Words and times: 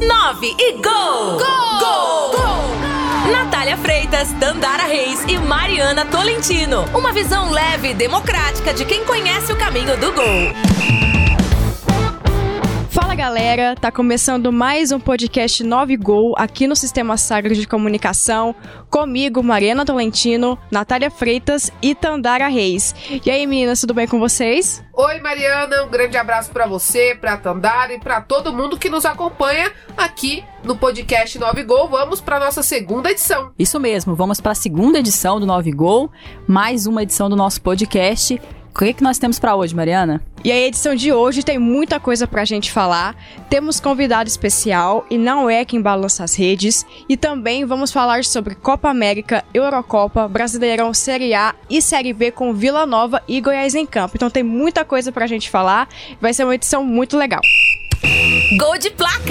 9 0.00 0.56
e 0.58 0.72
gol! 0.72 1.36
Gol! 1.36 1.78
Gol! 1.78 2.30
gol! 2.30 3.30
Natália 3.30 3.76
Freitas, 3.76 4.32
Dandara 4.32 4.84
Reis 4.84 5.22
e 5.28 5.36
Mariana 5.36 6.06
Tolentino. 6.06 6.86
Uma 6.94 7.12
visão 7.12 7.50
leve 7.50 7.90
e 7.90 7.94
democrática 7.94 8.72
de 8.72 8.86
quem 8.86 9.04
conhece 9.04 9.52
o 9.52 9.58
caminho 9.58 9.98
do 9.98 10.10
gol. 10.12 10.99
Galera, 13.20 13.76
tá 13.76 13.92
começando 13.92 14.50
mais 14.50 14.92
um 14.92 14.98
podcast 14.98 15.62
9 15.62 15.94
Gol 15.98 16.34
aqui 16.38 16.66
no 16.66 16.74
Sistema 16.74 17.18
Sagro 17.18 17.54
de 17.54 17.68
Comunicação, 17.68 18.54
comigo, 18.88 19.42
Mariana 19.42 19.84
Tolentino, 19.84 20.58
Natália 20.70 21.10
Freitas 21.10 21.70
e 21.82 21.94
Tandara 21.94 22.48
Reis. 22.48 22.94
E 23.22 23.30
aí 23.30 23.46
meninas, 23.46 23.78
tudo 23.78 23.92
bem 23.92 24.08
com 24.08 24.18
vocês? 24.18 24.82
Oi 24.94 25.20
Mariana, 25.20 25.84
um 25.84 25.90
grande 25.90 26.16
abraço 26.16 26.50
para 26.50 26.66
você, 26.66 27.14
pra 27.14 27.36
Tandara 27.36 27.92
e 27.92 28.00
para 28.00 28.22
todo 28.22 28.54
mundo 28.54 28.78
que 28.78 28.88
nos 28.88 29.04
acompanha 29.04 29.70
aqui 29.98 30.42
no 30.64 30.74
podcast 30.74 31.38
9 31.38 31.62
Gol. 31.64 31.88
Vamos 31.90 32.22
para 32.22 32.40
nossa 32.40 32.62
segunda 32.62 33.10
edição. 33.10 33.52
Isso 33.58 33.78
mesmo, 33.78 34.14
vamos 34.14 34.40
para 34.40 34.52
a 34.52 34.54
segunda 34.54 34.98
edição 34.98 35.38
do 35.38 35.44
9 35.44 35.70
Gol, 35.72 36.10
mais 36.48 36.86
uma 36.86 37.02
edição 37.02 37.28
do 37.28 37.36
nosso 37.36 37.60
podcast 37.60 38.40
que, 38.86 38.94
que 38.94 39.02
nós 39.02 39.18
temos 39.18 39.38
para 39.38 39.54
hoje, 39.54 39.74
Mariana? 39.74 40.22
E 40.42 40.50
a 40.50 40.58
edição 40.58 40.94
de 40.94 41.12
hoje 41.12 41.42
tem 41.42 41.58
muita 41.58 42.00
coisa 42.00 42.26
pra 42.26 42.44
gente 42.44 42.72
falar. 42.72 43.14
Temos 43.50 43.78
convidado 43.78 44.28
especial 44.28 45.04
e 45.10 45.18
não 45.18 45.50
é 45.50 45.64
quem 45.64 45.82
balança 45.82 46.24
as 46.24 46.34
redes. 46.34 46.86
E 47.08 47.16
também 47.16 47.64
vamos 47.66 47.92
falar 47.92 48.24
sobre 48.24 48.54
Copa 48.54 48.88
América, 48.88 49.44
Eurocopa, 49.52 50.26
Brasileirão 50.26 50.94
Série 50.94 51.34
A 51.34 51.54
e 51.68 51.82
Série 51.82 52.12
B 52.12 52.30
com 52.30 52.54
Vila 52.54 52.86
Nova 52.86 53.22
e 53.28 53.40
Goiás 53.40 53.74
em 53.74 53.84
campo. 53.84 54.16
Então 54.16 54.30
tem 54.30 54.42
muita 54.42 54.84
coisa 54.84 55.12
pra 55.12 55.26
gente 55.26 55.50
falar. 55.50 55.88
Vai 56.20 56.32
ser 56.32 56.44
uma 56.44 56.54
edição 56.54 56.82
muito 56.82 57.18
legal. 57.18 57.40
Gol 58.58 58.78
de 58.78 58.90
placa! 58.90 59.29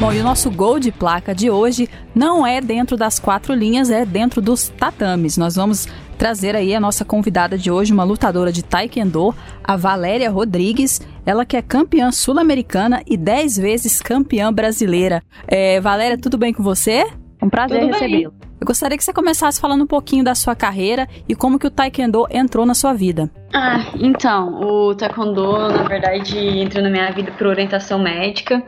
Bom, 0.00 0.12
e 0.12 0.20
o 0.20 0.22
nosso 0.22 0.48
gol 0.48 0.78
de 0.78 0.92
placa 0.92 1.34
de 1.34 1.50
hoje 1.50 1.90
não 2.14 2.46
é 2.46 2.60
dentro 2.60 2.96
das 2.96 3.18
quatro 3.18 3.52
linhas, 3.52 3.90
é 3.90 4.06
dentro 4.06 4.40
dos 4.40 4.68
tatames. 4.68 5.36
Nós 5.36 5.56
vamos 5.56 5.88
trazer 6.16 6.54
aí 6.54 6.72
a 6.72 6.78
nossa 6.78 7.04
convidada 7.04 7.58
de 7.58 7.68
hoje, 7.68 7.92
uma 7.92 8.04
lutadora 8.04 8.52
de 8.52 8.62
taekwondo, 8.62 9.34
a 9.64 9.76
Valéria 9.76 10.30
Rodrigues, 10.30 11.00
ela 11.26 11.44
que 11.44 11.56
é 11.56 11.62
campeã 11.62 12.12
sul-americana 12.12 13.02
e 13.08 13.16
dez 13.16 13.56
vezes 13.56 14.00
campeã 14.00 14.52
brasileira. 14.52 15.20
É, 15.48 15.80
Valéria, 15.80 16.16
tudo 16.16 16.38
bem 16.38 16.52
com 16.52 16.62
você? 16.62 17.04
É 17.40 17.44
um 17.44 17.50
prazer 17.50 17.84
recebê-lo. 17.84 18.32
Eu 18.60 18.66
gostaria 18.66 18.96
que 18.96 19.02
você 19.02 19.12
começasse 19.12 19.60
falando 19.60 19.82
um 19.82 19.86
pouquinho 19.86 20.22
da 20.22 20.34
sua 20.36 20.54
carreira 20.54 21.08
e 21.28 21.34
como 21.34 21.58
que 21.58 21.66
o 21.66 21.70
taekwondo 21.70 22.24
entrou 22.30 22.64
na 22.64 22.74
sua 22.74 22.92
vida. 22.92 23.28
Ah, 23.52 23.84
então, 23.96 24.60
o 24.60 24.94
taekwondo, 24.94 25.68
na 25.68 25.82
verdade, 25.82 26.38
entrou 26.38 26.84
na 26.84 26.90
minha 26.90 27.10
vida 27.10 27.32
por 27.32 27.48
orientação 27.48 27.98
médica. 27.98 28.62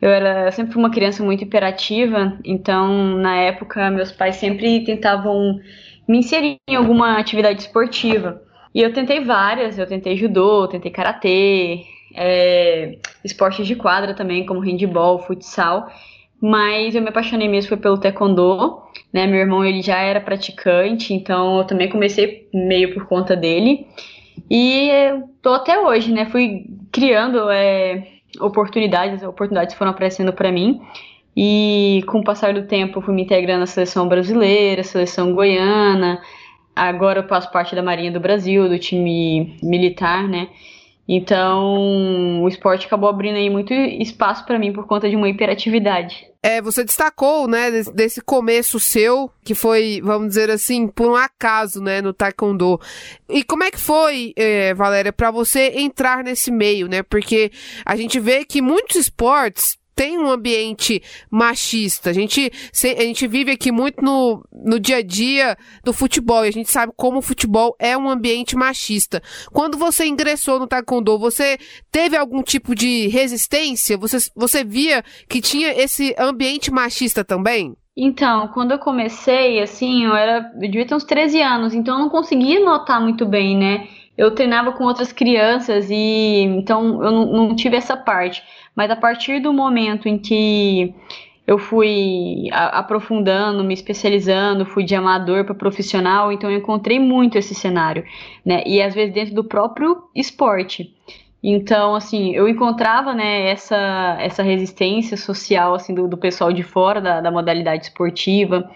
Eu 0.00 0.10
era 0.10 0.50
sempre 0.52 0.76
uma 0.76 0.90
criança 0.90 1.22
muito 1.22 1.42
hiperativa, 1.42 2.38
então 2.44 3.16
na 3.16 3.36
época 3.36 3.90
meus 3.90 4.12
pais 4.12 4.36
sempre 4.36 4.84
tentavam 4.84 5.58
me 6.06 6.18
inserir 6.18 6.56
em 6.68 6.76
alguma 6.76 7.18
atividade 7.18 7.62
esportiva. 7.62 8.42
E 8.74 8.80
eu 8.80 8.92
tentei 8.92 9.20
várias, 9.20 9.78
eu 9.78 9.86
tentei 9.86 10.16
judô, 10.16 10.66
tentei 10.68 10.90
karatê, 10.90 11.84
é, 12.14 12.98
esportes 13.24 13.66
de 13.66 13.76
quadra 13.76 14.14
também, 14.14 14.44
como 14.44 14.60
handball, 14.60 15.20
futsal. 15.20 15.88
Mas 16.40 16.94
eu 16.94 17.00
me 17.00 17.08
apaixonei 17.08 17.48
mesmo 17.48 17.70
foi 17.70 17.78
pelo 17.78 17.98
taekwondo, 17.98 18.82
né? 19.12 19.26
Meu 19.26 19.40
irmão 19.40 19.64
ele 19.64 19.80
já 19.80 19.98
era 19.98 20.20
praticante, 20.20 21.14
então 21.14 21.58
eu 21.58 21.64
também 21.64 21.88
comecei 21.88 22.48
meio 22.52 22.92
por 22.92 23.06
conta 23.06 23.34
dele. 23.34 23.86
E 24.50 24.90
tô 25.40 25.54
até 25.54 25.78
hoje, 25.78 26.12
né? 26.12 26.26
Fui 26.26 26.66
criando 26.92 27.48
é, 27.50 28.13
oportunidades, 28.40 29.22
oportunidades 29.22 29.74
foram 29.74 29.90
aparecendo 29.90 30.32
para 30.32 30.50
mim. 30.50 30.80
E 31.36 32.02
com 32.06 32.20
o 32.20 32.24
passar 32.24 32.54
do 32.54 32.66
tempo, 32.66 33.00
fui 33.00 33.12
me 33.12 33.22
integrando 33.22 33.64
à 33.64 33.66
seleção 33.66 34.08
brasileira, 34.08 34.82
seleção 34.82 35.34
goiana. 35.34 36.20
Agora 36.74 37.20
eu 37.20 37.28
faço 37.28 37.50
parte 37.50 37.74
da 37.74 37.82
Marinha 37.82 38.10
do 38.10 38.20
Brasil, 38.20 38.68
do 38.68 38.78
time 38.78 39.56
militar, 39.62 40.28
né? 40.28 40.48
Então, 41.06 42.42
o 42.42 42.48
esporte 42.48 42.86
acabou 42.86 43.08
abrindo 43.08 43.36
aí 43.36 43.50
muito 43.50 43.72
espaço 43.74 44.44
para 44.46 44.58
mim 44.58 44.72
por 44.72 44.86
conta 44.86 45.08
de 45.08 45.16
uma 45.16 45.28
hiperatividade. 45.28 46.26
É, 46.42 46.60
você 46.60 46.84
destacou, 46.84 47.46
né, 47.46 47.70
desse 47.94 48.20
começo 48.20 48.80
seu, 48.80 49.30
que 49.42 49.54
foi, 49.54 50.00
vamos 50.02 50.28
dizer 50.28 50.50
assim, 50.50 50.86
por 50.86 51.10
um 51.10 51.16
acaso, 51.16 51.82
né, 51.82 52.00
no 52.00 52.12
taekwondo. 52.12 52.80
E 53.28 53.42
como 53.44 53.64
é 53.64 53.70
que 53.70 53.80
foi, 53.80 54.32
é, 54.36 54.74
Valéria, 54.74 55.12
para 55.12 55.30
você 55.30 55.72
entrar 55.76 56.22
nesse 56.22 56.50
meio, 56.50 56.88
né? 56.88 57.02
Porque 57.02 57.50
a 57.84 57.96
gente 57.96 58.20
vê 58.20 58.44
que 58.44 58.60
muitos 58.60 58.96
esportes 58.96 59.78
tem 59.94 60.18
um 60.18 60.30
ambiente 60.30 61.02
machista. 61.30 62.10
A 62.10 62.12
gente, 62.12 62.50
a 62.50 63.02
gente 63.02 63.26
vive 63.26 63.52
aqui 63.52 63.70
muito 63.70 64.02
no, 64.02 64.44
no 64.52 64.78
dia 64.78 64.96
a 64.96 65.02
dia 65.02 65.56
do 65.82 65.92
futebol 65.92 66.44
e 66.44 66.48
a 66.48 66.52
gente 66.52 66.70
sabe 66.70 66.92
como 66.96 67.18
o 67.18 67.22
futebol 67.22 67.74
é 67.78 67.96
um 67.96 68.08
ambiente 68.08 68.56
machista. 68.56 69.22
Quando 69.52 69.78
você 69.78 70.06
ingressou 70.06 70.58
no 70.58 70.66
Taekwondo, 70.66 71.18
você 71.18 71.58
teve 71.90 72.16
algum 72.16 72.42
tipo 72.42 72.74
de 72.74 73.08
resistência? 73.08 73.96
Você, 73.98 74.18
você 74.34 74.64
via 74.64 75.04
que 75.28 75.40
tinha 75.40 75.72
esse 75.72 76.14
ambiente 76.18 76.70
machista 76.70 77.24
também? 77.24 77.74
Então, 77.96 78.48
quando 78.48 78.72
eu 78.72 78.78
comecei, 78.78 79.62
assim, 79.62 80.04
eu 80.04 80.16
era. 80.16 80.50
Eu 80.54 80.60
devia 80.62 80.84
ter 80.84 80.96
uns 80.96 81.04
13 81.04 81.40
anos, 81.40 81.74
então 81.74 81.94
eu 81.94 82.00
não 82.00 82.08
conseguia 82.08 82.58
notar 82.58 83.00
muito 83.00 83.24
bem, 83.24 83.56
né? 83.56 83.86
Eu 84.16 84.34
treinava 84.34 84.72
com 84.72 84.84
outras 84.84 85.12
crianças 85.12 85.90
e 85.90 86.42
então 86.42 87.02
eu 87.02 87.10
não, 87.10 87.26
não 87.26 87.56
tive 87.56 87.76
essa 87.76 87.96
parte. 87.96 88.42
Mas 88.74 88.90
a 88.90 88.96
partir 88.96 89.40
do 89.40 89.52
momento 89.52 90.08
em 90.08 90.18
que 90.18 90.94
eu 91.46 91.58
fui 91.58 92.48
aprofundando, 92.52 93.62
me 93.62 93.74
especializando, 93.74 94.64
fui 94.64 94.82
de 94.82 94.94
amador 94.94 95.44
para 95.44 95.54
profissional, 95.54 96.32
então 96.32 96.50
eu 96.50 96.58
encontrei 96.58 96.98
muito 96.98 97.36
esse 97.36 97.54
cenário, 97.54 98.04
né? 98.44 98.62
E 98.66 98.80
às 98.80 98.94
vezes 98.94 99.12
dentro 99.12 99.34
do 99.34 99.44
próprio 99.44 100.04
esporte. 100.14 100.94
Então, 101.46 101.94
assim, 101.94 102.34
eu 102.34 102.48
encontrava, 102.48 103.12
né, 103.12 103.50
essa, 103.50 104.16
essa 104.18 104.42
resistência 104.42 105.14
social, 105.14 105.74
assim, 105.74 105.94
do, 105.94 106.08
do 106.08 106.16
pessoal 106.16 106.50
de 106.50 106.62
fora 106.62 107.02
da, 107.02 107.20
da 107.20 107.30
modalidade 107.30 107.84
esportiva, 107.84 108.70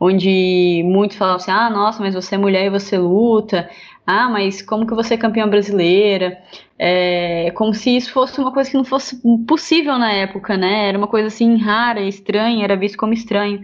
onde 0.00 0.82
muitos 0.86 1.18
falavam 1.18 1.36
assim, 1.36 1.50
ah, 1.50 1.68
nossa, 1.68 2.00
mas 2.00 2.14
você 2.14 2.36
é 2.36 2.38
mulher 2.38 2.64
e 2.64 2.70
você 2.70 2.96
luta, 2.96 3.68
ah, 4.06 4.28
mas 4.28 4.60
como 4.60 4.86
que 4.86 4.94
você 4.94 5.14
é 5.14 5.16
campeã 5.16 5.48
brasileira? 5.48 6.38
É, 6.78 7.50
como 7.54 7.72
se 7.72 7.96
isso 7.96 8.12
fosse 8.12 8.38
uma 8.38 8.52
coisa 8.52 8.70
que 8.70 8.76
não 8.76 8.84
fosse 8.84 9.20
possível 9.46 9.98
na 9.98 10.12
época, 10.12 10.56
né? 10.56 10.88
Era 10.88 10.98
uma 10.98 11.06
coisa 11.06 11.28
assim 11.28 11.56
rara, 11.56 12.02
estranha, 12.02 12.64
era 12.64 12.76
visto 12.76 12.98
como 12.98 13.14
estranho. 13.14 13.62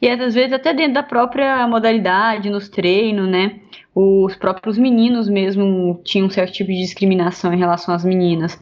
E 0.00 0.08
às 0.08 0.34
vezes 0.34 0.52
até 0.52 0.72
dentro 0.72 0.94
da 0.94 1.02
própria 1.02 1.66
modalidade, 1.66 2.50
nos 2.50 2.68
treinos, 2.68 3.28
né? 3.28 3.60
Os 3.94 4.36
próprios 4.36 4.78
meninos 4.78 5.28
mesmo 5.28 6.00
tinham 6.04 6.26
um 6.26 6.30
certo 6.30 6.52
tipo 6.52 6.70
de 6.70 6.78
discriminação 6.78 7.52
em 7.52 7.58
relação 7.58 7.94
às 7.94 8.04
meninas. 8.04 8.60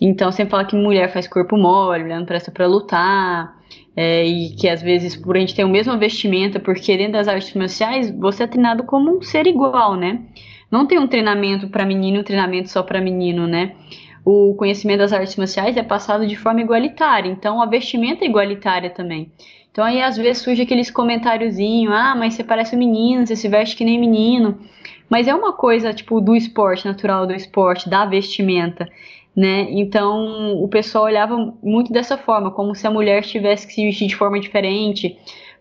Então 0.00 0.30
sempre 0.30 0.52
fala 0.52 0.64
que 0.64 0.76
mulher 0.76 1.12
faz 1.12 1.26
corpo 1.26 1.56
mole, 1.56 2.04
mulher 2.04 2.18
não 2.18 2.26
presta 2.26 2.52
para 2.52 2.66
lutar, 2.66 3.57
é, 4.00 4.24
e 4.24 4.50
que 4.50 4.68
às 4.68 4.80
vezes 4.80 5.16
por 5.16 5.36
a 5.36 5.40
gente 5.40 5.56
ter 5.56 5.64
o 5.64 5.68
mesmo 5.68 5.98
vestimenta, 5.98 6.60
porque 6.60 6.96
dentro 6.96 7.14
das 7.14 7.26
artes 7.26 7.52
marciais 7.54 8.08
você 8.12 8.44
é 8.44 8.46
treinado 8.46 8.84
como 8.84 9.10
um 9.10 9.20
ser 9.20 9.44
igual, 9.48 9.96
né? 9.96 10.20
Não 10.70 10.86
tem 10.86 11.00
um 11.00 11.08
treinamento 11.08 11.66
para 11.66 11.84
menino 11.84 12.20
um 12.20 12.22
treinamento 12.22 12.70
só 12.70 12.80
para 12.80 13.00
menino, 13.00 13.48
né? 13.48 13.72
O 14.24 14.54
conhecimento 14.54 15.00
das 15.00 15.12
artes 15.12 15.34
marciais 15.34 15.76
é 15.76 15.82
passado 15.82 16.28
de 16.28 16.36
forma 16.36 16.60
igualitária, 16.60 17.28
então 17.28 17.60
a 17.60 17.66
vestimenta 17.66 18.24
é 18.24 18.28
igualitária 18.28 18.88
também. 18.88 19.32
Então 19.72 19.84
aí 19.84 20.00
às 20.00 20.16
vezes 20.16 20.44
surge 20.44 20.62
aqueles 20.62 20.92
comentáriozinho, 20.92 21.92
ah, 21.92 22.14
mas 22.16 22.34
você 22.34 22.44
parece 22.44 22.76
um 22.76 22.78
menino, 22.78 23.26
você 23.26 23.34
se 23.34 23.48
veste 23.48 23.74
que 23.74 23.84
nem 23.84 23.98
menino. 23.98 24.60
Mas 25.10 25.26
é 25.26 25.34
uma 25.34 25.54
coisa, 25.54 25.92
tipo, 25.92 26.20
do 26.20 26.36
esporte, 26.36 26.86
natural 26.86 27.26
do 27.26 27.34
esporte, 27.34 27.90
da 27.90 28.04
vestimenta 28.04 28.88
né? 29.38 29.68
Então 29.70 30.60
o 30.60 30.66
pessoal 30.66 31.04
olhava 31.04 31.54
muito 31.62 31.92
dessa 31.92 32.18
forma, 32.18 32.50
como 32.50 32.74
se 32.74 32.84
a 32.88 32.90
mulher 32.90 33.22
tivesse 33.22 33.68
que 33.68 33.72
se 33.72 33.84
vestir 33.84 34.08
de 34.08 34.16
forma 34.16 34.40
diferente, 34.40 35.16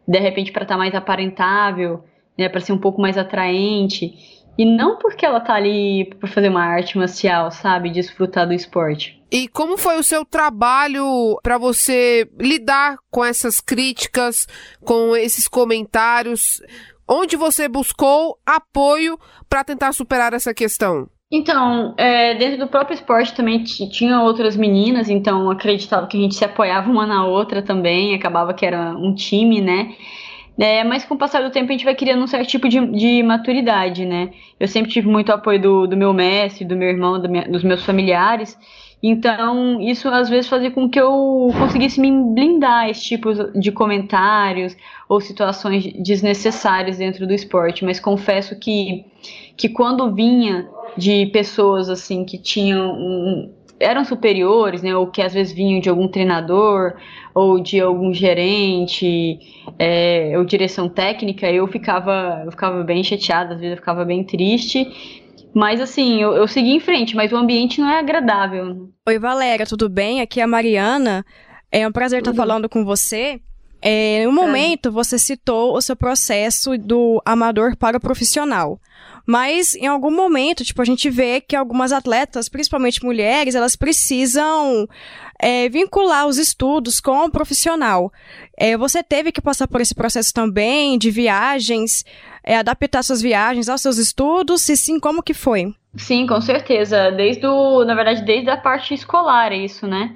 de 0.08 0.18
repente 0.18 0.52
para 0.52 0.64
estar 0.64 0.74
tá 0.74 0.80
mais 0.80 0.96
aparentável, 0.96 2.04
né? 2.36 2.50
Para 2.50 2.60
ser 2.60 2.74
um 2.74 2.80
pouco 2.80 3.00
mais 3.00 3.20
atraente. 3.20 4.16
E 4.58 4.66
não 4.66 4.98
porque 4.98 5.24
ela 5.24 5.40
tá 5.40 5.54
ali 5.54 6.06
para 6.20 6.28
fazer 6.28 6.50
uma 6.50 6.64
arte 6.64 6.98
marcial, 6.98 7.52
sabe? 7.52 7.92
Desfrutar 7.92 8.48
do 8.48 8.54
esporte. 8.54 9.22
E 9.32 9.48
como 9.48 9.78
foi 9.78 10.00
o 10.00 10.04
seu 10.04 10.26
trabalho 10.26 11.38
para 11.44 11.60
você 11.60 12.28
lidar 12.40 12.98
com 13.12 13.24
essas 13.24 13.62
críticas, 13.62 14.48
com 14.84 15.16
esses 15.16 15.48
comentários? 15.48 16.64
Onde 17.08 17.36
você 17.36 17.68
buscou 17.68 18.40
apoio 18.44 19.20
para 19.48 19.64
tentar 19.64 19.94
superar 19.94 20.34
essa 20.34 20.52
questão? 20.52 21.08
Então, 21.30 21.94
é, 21.98 22.36
dentro 22.36 22.58
do 22.58 22.68
próprio 22.70 22.96
esporte 22.96 23.34
também 23.34 23.62
tinha 23.64 24.22
outras 24.22 24.56
meninas, 24.56 25.10
então 25.10 25.50
acreditava 25.50 26.08
que 26.08 26.18
a 26.18 26.22
gente 26.22 26.36
se 26.36 26.46
apoiava 26.46 26.90
uma 26.90 27.06
na 27.06 27.26
outra 27.26 27.62
também, 27.62 28.16
acabava 28.16 28.54
que 28.54 28.66
era 28.66 28.92
um 28.98 29.14
time, 29.14 29.60
né? 29.60 29.94
É, 30.60 30.84
mas 30.84 31.06
com 31.06 31.16
o 31.16 31.18
passar 31.18 31.44
do 31.44 31.52
tempo 31.52 31.70
a 31.70 31.74
gente 31.74 31.86
vai 31.86 31.96
criando 31.96 32.24
um 32.24 32.28
certo 32.28 32.50
tipo 32.50 32.70
de, 32.70 32.86
de 32.88 33.24
maturidade, 33.24 34.06
né? 34.06 34.32
Eu 34.60 34.68
sempre 34.68 34.92
tive 34.92 35.08
muito 35.10 35.32
apoio 35.32 35.62
do, 35.62 35.88
do 35.88 35.98
meu 35.98 36.14
mestre, 36.14 36.66
do 36.66 36.76
meu 36.78 36.90
irmão, 36.90 37.22
do 37.22 37.30
minha, 37.30 37.48
dos 37.50 37.64
meus 37.64 37.84
familiares, 37.86 38.58
Então, 39.02 39.80
isso 39.82 40.10
às 40.10 40.28
vezes 40.30 40.50
fazia 40.50 40.72
com 40.72 40.90
que 40.90 41.00
eu 41.00 41.56
conseguisse 41.58 42.00
me 42.02 42.12
blindar 42.34 42.86
a 42.86 42.90
esse 42.90 43.04
tipo 43.04 43.32
de 43.60 43.72
comentários 43.72 44.76
ou 45.08 45.22
situações 45.22 45.86
desnecessárias 46.02 46.98
dentro 46.98 47.28
do 47.28 47.34
esporte. 47.34 47.86
Mas 47.86 48.00
confesso 48.00 48.60
que, 48.60 49.06
que 49.56 49.70
quando 49.70 50.14
vinha 50.14 50.68
de 50.98 51.28
pessoas 51.28 51.90
assim 51.90 52.26
que 52.26 52.38
tinham 52.38 52.92
um, 52.94 53.54
eram 53.80 54.04
superiores, 54.04 54.82
né, 54.82 54.96
ou 54.96 55.08
que 55.08 55.22
às 55.22 55.34
vezes 55.34 55.54
vinham 55.54 55.80
de 55.80 55.90
algum 55.90 56.08
treinador 56.08 56.96
ou 57.34 57.60
de 57.60 57.80
algum 57.80 58.14
gerente 58.14 59.40
é, 59.78 60.34
ou 60.36 60.44
direção 60.44 60.90
técnica, 60.90 61.52
eu 61.52 61.68
ficava, 61.68 62.42
eu 62.46 62.52
ficava 62.52 62.84
bem 62.84 63.04
chateada, 63.04 63.54
às 63.54 63.60
vezes 63.60 63.76
eu 63.76 63.78
ficava 63.78 64.04
bem 64.04 64.24
triste 64.24 65.26
mas 65.58 65.82
assim, 65.82 66.22
eu, 66.22 66.34
eu 66.34 66.48
segui 66.48 66.70
em 66.70 66.80
frente, 66.80 67.16
mas 67.16 67.32
o 67.32 67.36
ambiente 67.36 67.82
não 67.82 67.90
é 67.90 67.98
agradável. 67.98 68.92
Oi, 69.08 69.18
Valéria, 69.18 69.66
tudo 69.66 69.90
bem? 69.90 70.22
Aqui 70.22 70.40
é 70.40 70.44
a 70.44 70.48
Mariana. 70.48 71.26
É 71.72 71.88
um 71.88 71.92
prazer 71.92 72.20
estar 72.20 72.34
falando 72.34 72.70
com 72.70 72.86
você. 72.86 73.42
É, 73.90 74.26
no 74.26 74.34
momento, 74.34 74.92
você 74.92 75.18
citou 75.18 75.74
o 75.74 75.80
seu 75.80 75.96
processo 75.96 76.78
do 76.78 77.22
amador 77.26 77.78
para 77.78 77.96
o 77.96 78.02
profissional. 78.02 78.82
Mas 79.26 79.76
em 79.76 79.88
algum 79.88 80.12
momento, 80.12 80.62
tipo, 80.62 80.82
a 80.82 80.86
gente 80.86 81.10
vê 81.10 81.40
que 81.40 81.56
algumas 81.56 81.94
atletas, 81.94 82.50
principalmente 82.50 83.02
mulheres, 83.02 83.56
elas 83.56 83.78
precisam 83.78 84.86
é, 85.40 85.70
vincular 85.70 86.28
os 86.28 86.38
estudos 86.38 87.00
com 87.00 87.26
o 87.26 87.32
profissional. 87.32 88.12
É, 88.58 88.76
você 88.76 89.02
teve 89.02 89.32
que 89.32 89.42
passar 89.42 89.70
por 89.70 89.80
esse 89.80 89.96
processo 89.96 90.34
também 90.34 90.98
de 90.98 91.10
viagens, 91.10 92.04
é, 92.44 92.58
adaptar 92.58 93.04
suas 93.04 93.22
viagens 93.22 93.70
aos 93.70 93.82
seus 93.82 93.98
estudos? 93.98 94.64
Se 94.64 94.76
sim, 94.76 95.00
como 95.00 95.24
que 95.24 95.34
foi? 95.34 95.74
Sim, 95.96 96.28
com 96.28 96.42
certeza. 96.42 97.10
Desde 97.12 97.48
o, 97.48 97.86
na 97.86 97.96
verdade, 97.96 98.26
desde 98.26 98.50
a 98.50 98.58
parte 98.58 98.94
escolar, 98.94 99.54
é 99.54 99.58
isso, 99.58 99.88
né? 99.88 100.14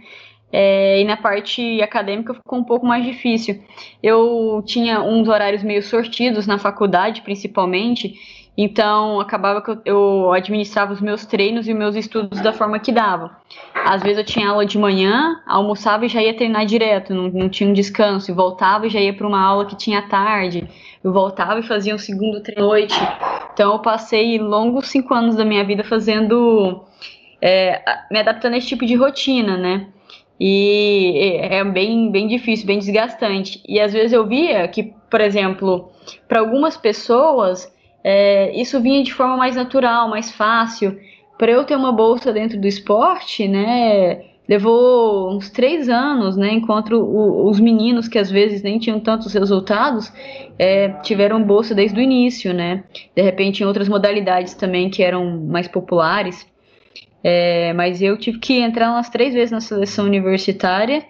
É, 0.52 1.02
e 1.02 1.06
na 1.06 1.16
parte 1.16 1.82
acadêmica 1.82 2.34
ficou 2.34 2.60
um 2.60 2.64
pouco 2.64 2.86
mais 2.86 3.06
difícil. 3.06 3.64
Eu 4.04 4.62
tinha 4.66 5.02
uns 5.02 5.28
horários 5.28 5.64
meio 5.64 5.82
sortidos 5.82 6.46
na 6.46 6.58
faculdade, 6.58 7.22
principalmente, 7.22 8.16
então, 8.58 9.20
acabava 9.20 9.62
que 9.62 9.72
eu, 9.72 9.82
eu, 9.86 10.32
administrava 10.34 10.92
os 10.92 11.00
meus 11.00 11.26
treinos 11.26 11.68
e 11.68 11.72
os 11.72 11.78
meus 11.78 11.96
estudos 11.96 12.42
da 12.42 12.52
forma 12.52 12.80
que 12.80 12.92
dava. 12.92 13.38
Às 13.74 14.04
vezes 14.04 14.18
eu 14.18 14.26
tinha 14.26 14.50
aula 14.50 14.66
de 14.66 14.78
manhã, 14.78 15.42
almoçava 15.48 16.06
e 16.06 16.10
já 16.10 16.22
ia 16.22 16.36
treinar 16.36 16.66
direto, 16.66 17.14
não, 17.14 17.30
não 17.30 17.50
tinha 17.50 17.70
um 17.70 17.74
descanso, 17.74 18.30
e 18.30 18.34
voltava 18.34 18.88
e 18.88 18.90
já 18.90 19.00
ia 19.00 19.14
para 19.14 19.26
uma 19.26 19.42
aula 19.42 19.66
que 19.66 19.76
tinha 19.78 20.02
tarde. 20.02 20.68
Eu 21.02 21.14
voltava 21.14 21.60
e 21.60 21.64
fazia 21.64 21.96
um 21.96 21.98
segundo 21.98 22.42
treino 22.44 22.64
à 22.64 22.68
noite. 22.68 22.96
Então, 23.54 23.74
eu 23.74 23.80
passei 23.80 24.38
longos 24.38 24.90
cinco 24.90 25.14
anos 25.14 25.36
da 25.36 25.46
minha 25.46 25.64
vida 25.64 25.84
fazendo. 25.84 26.84
É, 27.42 27.82
me 28.12 28.20
adaptando 28.20 28.54
a 28.54 28.58
esse 28.58 28.68
tipo 28.68 28.86
de 28.86 28.94
rotina, 28.96 29.58
né? 29.58 29.88
E 30.44 31.38
é 31.40 31.64
bem, 31.64 32.10
bem 32.10 32.28
difícil, 32.28 32.66
bem 32.66 32.80
desgastante. 32.80 33.62
E 33.70 33.80
às 33.80 33.94
vezes 33.94 34.12
eu 34.12 34.26
via 34.26 34.68
que, 34.68 34.92
por 35.08 35.22
exemplo, 35.22 35.92
para 36.28 36.40
algumas 36.40 36.76
pessoas 36.76 37.72
é, 38.04 38.52
isso 38.60 38.82
vinha 38.82 39.04
de 39.04 39.14
forma 39.14 39.38
mais 39.38 39.56
natural, 39.56 40.10
mais 40.10 40.32
fácil. 40.32 41.00
Para 41.38 41.52
eu 41.52 41.64
ter 41.64 41.76
uma 41.76 41.92
bolsa 41.92 42.34
dentro 42.34 42.60
do 42.60 42.66
esporte, 42.66 43.48
né, 43.48 44.24
levou 44.50 45.32
uns 45.32 45.52
três 45.52 45.88
anos, 45.88 46.36
né, 46.36 46.52
enquanto 46.54 46.94
os 47.48 47.60
meninos 47.60 48.08
que 48.08 48.18
às 48.18 48.32
vezes 48.32 48.64
nem 48.64 48.80
tinham 48.80 49.00
tantos 49.00 49.36
resultados 49.36 50.12
é, 50.58 50.90
tiveram 51.04 51.44
bolsa 51.44 51.76
desde 51.76 52.00
o 52.00 52.02
início, 52.02 52.52
né. 52.52 52.84
De 53.16 53.22
repente 53.22 53.62
em 53.62 53.66
outras 53.68 53.88
modalidades 53.88 54.56
também 54.56 54.90
que 54.90 55.04
eram 55.04 55.40
mais 55.40 55.68
populares. 55.68 56.50
É, 57.24 57.74
mas 57.74 58.02
eu 58.02 58.18
tive 58.18 58.40
que 58.40 58.60
entrar 58.60 58.92
umas 58.92 59.10
três 59.10 59.34
vezes 59.34 59.52
na 59.52 59.62
seleção 59.62 60.06
universitária 60.06 61.06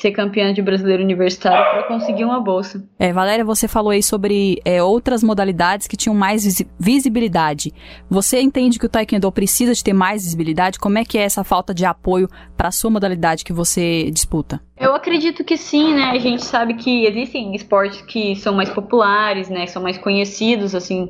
ser 0.00 0.12
campeã 0.12 0.52
de 0.52 0.62
brasileiro 0.62 1.02
universitário 1.02 1.70
para 1.70 1.82
conseguir 1.82 2.24
uma 2.24 2.40
bolsa. 2.40 2.82
É, 2.98 3.12
Valéria, 3.12 3.44
você 3.44 3.68
falou 3.68 3.90
aí 3.90 4.02
sobre 4.02 4.60
é, 4.64 4.82
outras 4.82 5.22
modalidades 5.22 5.86
que 5.86 5.96
tinham 5.96 6.14
mais 6.14 6.64
visibilidade. 6.78 7.72
Você 8.08 8.40
entende 8.40 8.78
que 8.78 8.86
o 8.86 8.88
taekwondo 8.88 9.30
precisa 9.30 9.74
de 9.74 9.84
ter 9.84 9.92
mais 9.92 10.24
visibilidade? 10.24 10.78
Como 10.78 10.96
é 10.96 11.04
que 11.04 11.18
é 11.18 11.22
essa 11.22 11.44
falta 11.44 11.74
de 11.74 11.84
apoio 11.84 12.28
para 12.60 12.68
a 12.68 12.72
sua 12.72 12.90
modalidade 12.90 13.42
que 13.42 13.54
você 13.54 14.10
disputa? 14.10 14.60
Eu 14.78 14.94
acredito 14.94 15.42
que 15.42 15.56
sim, 15.56 15.94
né? 15.94 16.10
A 16.10 16.18
gente 16.18 16.44
sabe 16.44 16.74
que 16.74 17.06
existem 17.06 17.54
esportes 17.54 18.02
que 18.02 18.36
são 18.36 18.52
mais 18.52 18.68
populares, 18.68 19.48
né? 19.48 19.66
São 19.66 19.82
mais 19.82 19.96
conhecidos, 19.96 20.74
assim. 20.74 21.08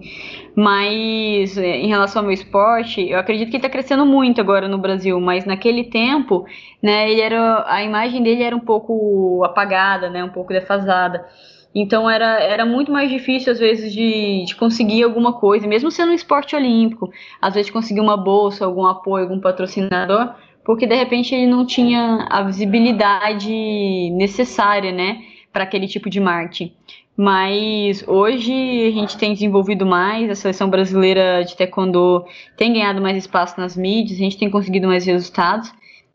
Mas 0.55 1.59
é, 1.59 1.79
em 1.79 1.89
relação 1.89 2.23
ao 2.23 2.27
meu 2.27 2.35
esporte, 2.35 3.01
eu 3.01 3.19
acredito 3.19 3.51
que 3.51 3.57
está 3.57 3.69
crescendo 3.69 4.07
muito 4.07 4.41
agora 4.41 4.69
no 4.69 4.79
Brasil. 4.79 5.21
Mas 5.21 5.45
naquele 5.45 5.83
tempo, 5.83 6.47
né? 6.81 7.11
Ele 7.11 7.21
era 7.21 7.65
a 7.67 7.83
imagem 7.83 8.23
dele 8.23 8.45
era 8.45 8.55
um 8.55 8.61
pouco 8.61 9.43
apagada, 9.45 10.09
né? 10.09 10.23
Um 10.23 10.31
pouco 10.31 10.53
defasada. 10.53 11.27
Então 11.75 12.09
era, 12.09 12.41
era 12.41 12.65
muito 12.65 12.93
mais 12.93 13.11
difícil, 13.11 13.53
às 13.53 13.59
vezes, 13.59 13.93
de, 13.93 14.45
de 14.45 14.55
conseguir 14.55 15.03
alguma 15.03 15.33
coisa, 15.33 15.67
mesmo 15.67 15.91
sendo 15.91 16.11
um 16.11 16.15
esporte 16.15 16.55
olímpico, 16.55 17.11
às 17.41 17.55
vezes 17.55 17.71
conseguir 17.71 18.01
uma 18.01 18.17
bolsa, 18.17 18.65
algum 18.65 18.87
apoio, 18.87 19.25
algum 19.25 19.41
patrocinador, 19.41 20.35
porque 20.65 20.87
de 20.87 20.95
repente 20.95 21.35
ele 21.35 21.47
não 21.47 21.67
tinha 21.67 22.27
a 22.31 22.43
visibilidade 22.43 24.11
necessária, 24.13 24.93
né, 24.93 25.23
para 25.53 25.65
aquele 25.65 25.87
tipo 25.87 26.09
de 26.09 26.21
marketing. 26.21 26.73
Mas 27.17 28.03
hoje 28.09 28.53
a 28.87 28.91
gente 28.93 29.19
tem 29.19 29.35
desenvolvido 29.35 29.85
mais, 29.85 30.31
a 30.31 30.35
seleção 30.35 30.71
brasileira 30.71 31.45
de 31.45 31.57
taekwondo 31.57 32.25
tem 32.57 32.73
ganhado 32.73 33.01
mais 33.01 33.17
espaço 33.17 33.61
nas 33.61 33.77
mídias, 33.77 34.19
a 34.19 34.23
gente 34.23 34.39
tem 34.39 34.49
conseguido 34.49 34.87
mais 34.87 35.05
resultados. 35.05 35.71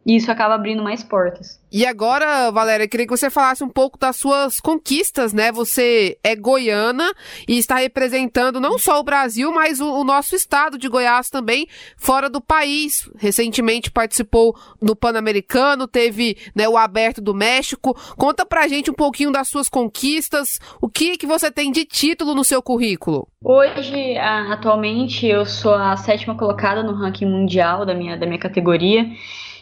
E 0.06 0.16
isso 0.16 0.32
acaba 0.32 0.54
abrindo 0.54 0.84
mais 0.84 1.04
portas. 1.04 1.60
E 1.72 1.84
agora, 1.84 2.52
Valéria, 2.52 2.88
queria 2.88 3.08
que 3.08 3.18
você 3.18 3.30
falasse 3.30 3.64
um 3.64 3.70
pouco 3.70 3.98
das 3.98 4.16
suas 4.16 4.60
conquistas, 4.60 5.34
né? 5.34 5.52
Você 5.52 6.18
é 6.24 6.36
goiana 6.36 7.12
e 7.48 7.58
está 7.58 7.78
representando 7.78 8.60
não 8.60 8.78
só 8.78 9.00
o 9.00 9.04
Brasil, 9.04 9.52
mas 9.52 9.82
o, 9.82 9.92
o 9.92 10.04
nosso 10.04 10.36
estado 10.36 10.78
de 10.78 10.88
Goiás 10.88 11.30
também, 11.32 11.68
fora 11.98 12.30
do 12.30 12.40
país. 12.40 13.10
Recentemente 13.18 13.90
participou 13.90 14.56
do 14.80 14.96
Pan-Americano, 14.96 15.88
teve 15.88 16.38
né, 16.56 16.70
o 16.70 16.78
Aberto 16.78 17.20
do 17.20 17.34
México. 17.34 17.98
Conta 18.16 18.46
pra 18.46 18.68
gente 18.68 18.92
um 18.92 18.96
pouquinho 18.96 19.32
das 19.32 19.48
suas 19.48 19.68
conquistas, 19.68 20.60
o 20.80 20.88
que, 20.88 21.18
que 21.18 21.26
você 21.26 21.50
tem 21.50 21.72
de 21.72 21.84
título 21.84 22.36
no 22.36 22.44
seu 22.44 22.62
currículo. 22.62 23.28
Hoje, 23.44 24.18
atualmente, 24.18 25.26
eu 25.26 25.46
sou 25.48 25.74
a 25.74 25.98
sétima 25.98 26.38
colocada 26.38 26.84
no 26.84 26.94
ranking 26.94 27.26
mundial 27.26 27.86
da 27.86 27.96
minha, 27.96 28.16
da 28.16 28.28
minha 28.28 28.40
categoria 28.40 29.10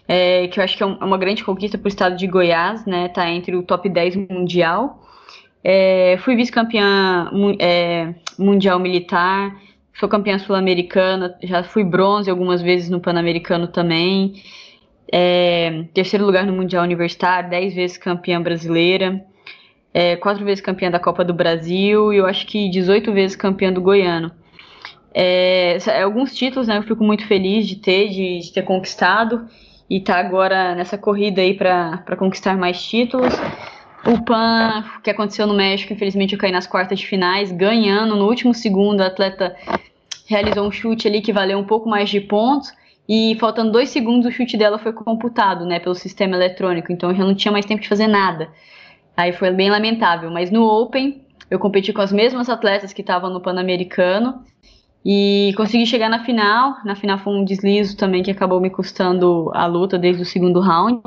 é, 0.08 0.48
que 0.48 0.60
eu 0.60 0.64
acho 0.64 0.78
que 0.78 0.84
é, 0.84 0.88
é 0.88 1.06
uma 1.06 1.18
grande 1.18 1.44
conquista 1.44 1.78
para 1.78 1.86
o 1.86 1.90
estado 1.90 2.16
de 2.16 2.28
Goiás, 2.28 2.86
né? 2.86 3.08
Tá 3.08 3.30
entre 3.30 3.56
o 3.56 3.64
top 3.64 3.90
10 3.90 4.16
mundial. 4.16 5.02
É, 5.64 6.18
fui 6.20 6.36
vice-campeã 6.36 7.32
é, 7.58 8.14
mundial 8.38 8.80
militar, 8.80 9.56
sou 9.94 10.10
campeã 10.10 10.38
sul-americana, 10.38 11.38
já 11.42 11.64
fui 11.64 11.86
bronze 11.86 12.30
algumas 12.30 12.62
vezes 12.62 12.90
no 12.90 13.00
Pan-Americano 13.00 13.68
também. 13.68 14.34
É, 15.10 15.86
terceiro 15.94 16.26
lugar 16.26 16.46
no 16.46 16.54
Mundial 16.54 16.84
Universitário, 16.84 17.50
dez 17.50 17.74
vezes 17.74 17.98
campeã 17.98 18.42
brasileira, 18.42 19.24
é, 19.94 20.16
quatro 20.16 20.44
vezes 20.44 20.60
campeã 20.60 20.90
da 20.90 21.00
Copa 21.00 21.24
do 21.24 21.34
Brasil 21.34 22.12
e 22.12 22.18
eu 22.18 22.26
acho 22.26 22.48
que 22.48 22.70
18 22.70 23.14
vezes 23.14 23.36
campeã 23.36 23.72
do 23.72 23.80
Goiano. 23.80 24.32
É, 25.14 25.78
alguns 26.04 26.36
títulos, 26.36 26.68
né, 26.68 26.80
eu 26.80 26.84
fico 26.84 27.04
muito 27.04 27.28
feliz 27.28 27.68
de 27.68 27.76
ter, 27.76 28.10
de, 28.10 28.40
de 28.40 28.52
ter 28.52 28.64
conquistado 28.64 29.48
e 29.94 30.00
tá 30.00 30.18
agora 30.18 30.74
nessa 30.74 30.98
corrida 30.98 31.40
aí 31.40 31.54
para 31.54 32.16
conquistar 32.18 32.58
mais 32.58 32.84
títulos. 32.84 33.32
O 34.04 34.26
PAN, 34.26 34.84
que 35.04 35.10
aconteceu 35.12 35.46
no 35.46 35.54
México, 35.54 35.94
infelizmente 35.94 36.34
eu 36.34 36.40
caí 36.40 36.52
nas 36.52 36.66
quartas 36.66 37.00
de 37.00 37.06
finais, 37.06 37.52
ganhando. 37.52 38.16
No 38.16 38.28
último 38.28 38.56
segundo, 38.56 39.02
a 39.02 39.06
atleta 39.06 39.56
realizou 40.26 40.68
um 40.68 40.72
chute 40.72 41.08
ali 41.08 41.22
que 41.22 41.32
valeu 41.32 41.60
um 41.60 41.64
pouco 41.64 41.88
mais 41.88 42.10
de 42.10 42.20
pontos, 42.20 42.74
e 43.08 43.38
faltando 43.40 43.72
dois 43.72 43.90
segundos 43.90 44.26
o 44.26 44.32
chute 44.32 44.58
dela 44.58 44.80
foi 44.80 44.94
computado, 44.94 45.64
né, 45.64 45.80
pelo 45.80 45.94
sistema 45.94 46.36
eletrônico, 46.36 46.92
então 46.92 47.12
eu 47.12 47.16
já 47.16 47.24
não 47.24 47.36
tinha 47.36 47.52
mais 47.52 47.66
tempo 47.66 47.84
de 47.84 47.88
fazer 47.88 48.08
nada. 48.08 48.50
Aí 49.16 49.32
foi 49.32 49.52
bem 49.52 49.70
lamentável, 49.70 50.32
mas 50.32 50.50
no 50.50 50.64
Open 50.64 51.22
eu 51.52 51.60
competi 51.60 51.94
com 51.94 52.02
as 52.02 52.12
mesmas 52.12 52.50
atletas 52.50 52.94
que 52.94 53.02
estavam 53.02 53.30
no 53.30 53.42
Pan-Americano, 53.42 54.44
e 55.06 55.54
consegui 55.58 55.86
chegar 55.86 56.10
na 56.10 56.24
final. 56.24 56.78
Na 56.86 56.96
final 56.96 57.18
foi 57.18 57.34
um 57.34 57.44
deslizo 57.44 57.98
também 57.98 58.24
que 58.24 58.32
acabou 58.32 58.60
me 58.60 58.70
custando 58.70 59.52
a 59.54 59.66
luta 59.66 59.98
desde 59.98 60.22
o 60.22 60.26
segundo 60.26 60.60
round, 60.60 61.04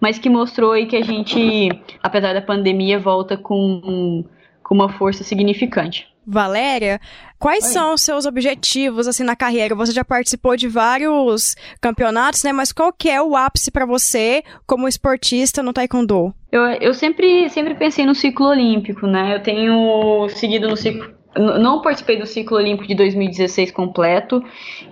mas 0.00 0.18
que 0.18 0.30
mostrou 0.30 0.72
aí 0.72 0.86
que 0.86 0.96
a 0.96 1.02
gente, 1.02 1.70
apesar 2.02 2.32
da 2.32 2.42
pandemia, 2.42 2.98
volta 2.98 3.36
com, 3.36 4.24
com 4.62 4.74
uma 4.74 4.88
força 4.88 5.24
significante. 5.24 6.12
Valéria, 6.24 7.00
quais 7.36 7.64
Oi. 7.64 7.70
são 7.70 7.94
os 7.94 8.00
seus 8.00 8.26
objetivos 8.26 9.08
assim 9.08 9.24
na 9.24 9.34
carreira? 9.34 9.74
Você 9.74 9.90
já 9.90 10.04
participou 10.04 10.56
de 10.56 10.68
vários 10.68 11.56
campeonatos, 11.80 12.44
né? 12.44 12.52
Mas 12.52 12.72
qual 12.72 12.92
que 12.92 13.10
é 13.10 13.20
o 13.20 13.34
ápice 13.34 13.72
para 13.72 13.84
você 13.84 14.44
como 14.64 14.86
esportista 14.86 15.64
no 15.64 15.72
taekwondo? 15.72 16.32
Eu, 16.52 16.62
eu 16.62 16.94
sempre, 16.94 17.48
sempre 17.48 17.74
pensei 17.74 18.06
no 18.06 18.14
ciclo 18.14 18.46
olímpico, 18.46 19.04
né? 19.06 19.34
Eu 19.34 19.42
tenho 19.42 20.28
seguido 20.28 20.68
no 20.68 20.76
ciclo 20.76 21.21
não 21.36 21.80
participei 21.80 22.18
do 22.18 22.26
ciclo 22.26 22.56
olímpico 22.56 22.86
de 22.86 22.94
2016 22.94 23.70
completo, 23.70 24.42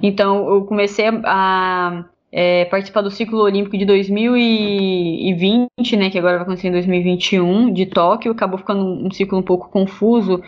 então 0.02 0.48
eu 0.48 0.64
comecei 0.64 1.06
a, 1.24 2.04
é, 2.32 2.64
participar 2.66 3.02
do 3.02 3.10
ciclo 3.10 3.40
olímpico 3.40 3.76
de 3.76 3.84
2020, 3.84 5.96
né, 5.96 6.10
que 6.10 6.18
agora 6.18 6.36
vai 6.36 6.44
acontecer 6.44 6.68
em 6.68 6.72
2021, 6.72 7.72
de 7.72 7.86
Tóquio. 7.86 8.32
Acabou 8.32 8.58
ficando 8.58 8.84
um 8.84 9.10
ciclo 9.10 9.38
um 9.38 9.42
pouco 9.42 9.68
confuso 9.68 10.42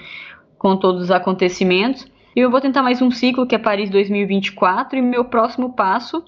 com 0.59 0.77
todos 0.77 1.03
os 1.03 1.11
acontecimentos. 1.11 2.07
E 2.35 2.41
eu 2.41 2.51
vou 2.51 2.61
tentar 2.61 2.83
mais 2.83 3.03
um 3.03 3.11
ciclo, 3.11 3.47
que 3.47 3.55
é 3.55 3.59
Paris 3.59 3.91
2024, 3.91 4.99
e 4.99 5.03
meu 5.03 5.25
próximo 5.25 5.75
passo 5.75 6.25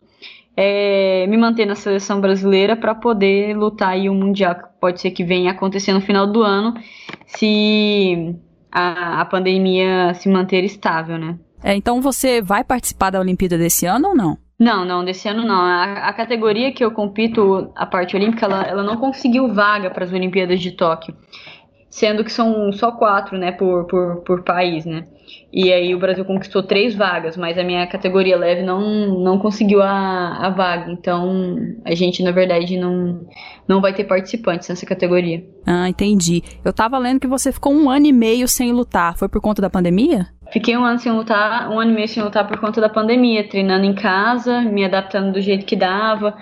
é 0.56 1.26
me 1.26 1.36
manter 1.36 1.66
na 1.66 1.74
seleção 1.74 2.20
brasileira 2.20 2.76
para 2.76 2.94
poder 2.94 3.56
lutar 3.56 3.90
aí 3.90 4.08
o 4.08 4.14
Mundial, 4.14 4.54
que 4.54 4.62
pode 4.80 5.00
ser 5.00 5.10
que 5.10 5.24
venha 5.24 5.50
acontecer 5.50 5.92
no 5.92 6.00
final 6.00 6.26
do 6.26 6.42
ano, 6.42 6.74
se 7.26 8.36
a, 8.74 9.20
a 9.20 9.24
pandemia 9.24 10.12
se 10.14 10.28
manter 10.28 10.64
estável, 10.64 11.16
né? 11.16 11.38
É, 11.62 11.74
então 11.74 12.00
você 12.00 12.42
vai 12.42 12.62
participar 12.62 13.10
da 13.10 13.20
Olimpíada 13.20 13.56
desse 13.56 13.86
ano 13.86 14.08
ou 14.08 14.14
não? 14.14 14.36
Não, 14.58 14.84
não, 14.84 15.04
desse 15.04 15.28
ano 15.28 15.44
não. 15.46 15.60
A, 15.60 16.08
a 16.08 16.12
categoria 16.12 16.72
que 16.72 16.84
eu 16.84 16.90
compito, 16.90 17.72
a 17.74 17.86
parte 17.86 18.14
olímpica, 18.14 18.44
ela, 18.44 18.62
ela 18.62 18.82
não 18.82 18.96
conseguiu 18.96 19.52
vaga 19.54 19.90
para 19.90 20.04
as 20.04 20.12
Olimpíadas 20.12 20.60
de 20.60 20.72
Tóquio 20.72 21.14
sendo 21.94 22.24
que 22.24 22.32
são 22.32 22.72
só 22.72 22.90
quatro, 22.90 23.38
né, 23.38 23.52
por, 23.52 23.84
por, 23.84 24.16
por 24.22 24.42
país, 24.42 24.84
né. 24.84 25.06
E 25.52 25.72
aí 25.72 25.94
o 25.94 25.98
Brasil 25.98 26.24
conquistou 26.24 26.62
três 26.62 26.94
vagas, 26.94 27.36
mas 27.36 27.56
a 27.56 27.62
minha 27.62 27.86
categoria 27.86 28.36
leve 28.36 28.62
não, 28.62 29.20
não 29.20 29.38
conseguiu 29.38 29.80
a, 29.82 30.38
a 30.38 30.50
vaga. 30.50 30.90
Então 30.90 31.56
a 31.84 31.94
gente, 31.94 32.22
na 32.22 32.32
verdade, 32.32 32.76
não, 32.76 33.20
não 33.66 33.80
vai 33.80 33.94
ter 33.94 34.04
participantes 34.04 34.68
nessa 34.68 34.84
categoria. 34.84 35.44
Ah, 35.66 35.88
entendi. 35.88 36.42
Eu 36.64 36.72
tava 36.72 36.98
lendo 36.98 37.20
que 37.20 37.26
você 37.26 37.52
ficou 37.52 37.72
um 37.72 37.88
ano 37.88 38.06
e 38.06 38.12
meio 38.12 38.48
sem 38.48 38.72
lutar. 38.72 39.16
Foi 39.16 39.28
por 39.28 39.40
conta 39.40 39.62
da 39.62 39.70
pandemia? 39.70 40.26
Fiquei 40.52 40.76
um 40.76 40.84
ano 40.84 40.98
sem 40.98 41.12
lutar, 41.12 41.70
um 41.70 41.80
ano 41.80 41.92
e 41.92 41.94
meio 41.94 42.08
sem 42.08 42.22
lutar 42.22 42.46
por 42.46 42.58
conta 42.58 42.80
da 42.80 42.88
pandemia, 42.88 43.48
treinando 43.48 43.84
em 43.84 43.94
casa, 43.94 44.60
me 44.60 44.84
adaptando 44.84 45.32
do 45.32 45.40
jeito 45.40 45.64
que 45.64 45.76
dava. 45.76 46.36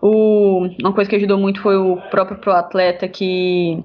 O, 0.00 0.68
uma 0.80 0.92
coisa 0.92 1.08
que 1.08 1.16
ajudou 1.16 1.38
muito 1.38 1.60
foi 1.60 1.76
o 1.76 1.96
próprio 2.10 2.38
pro 2.38 2.52
atleta 2.52 3.06
que 3.06 3.82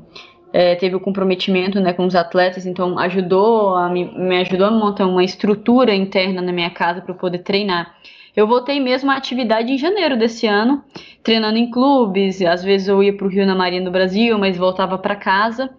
é, 0.57 0.73
teve 0.73 0.95
o 0.95 0.99
comprometimento 0.99 1.79
né, 1.79 1.93
com 1.93 2.03
os 2.03 2.15
atletas, 2.15 2.65
então 2.65 2.97
ajudou 2.97 3.75
a 3.75 3.87
me, 3.89 4.05
me 4.05 4.39
ajudou 4.39 4.65
a 4.65 4.71
montar 4.71 5.05
uma 5.05 5.23
estrutura 5.23 5.93
interna 5.93 6.41
na 6.41 6.51
minha 6.51 6.71
casa 6.71 6.99
para 6.99 7.13
poder 7.13 7.43
treinar. 7.43 7.95
Eu 8.35 8.47
voltei 8.47 8.79
mesmo 8.79 9.11
à 9.11 9.17
atividade 9.17 9.71
em 9.71 9.77
janeiro 9.77 10.17
desse 10.17 10.47
ano, 10.47 10.83
treinando 11.21 11.59
em 11.59 11.69
clubes, 11.69 12.41
às 12.41 12.63
vezes 12.63 12.87
eu 12.87 13.03
ia 13.03 13.15
para 13.15 13.27
o 13.27 13.29
Rio 13.29 13.45
na 13.45 13.53
Marinha 13.53 13.83
do 13.83 13.91
Brasil, 13.91 14.35
mas 14.39 14.57
voltava 14.57 14.97
para 14.97 15.15
casa 15.15 15.69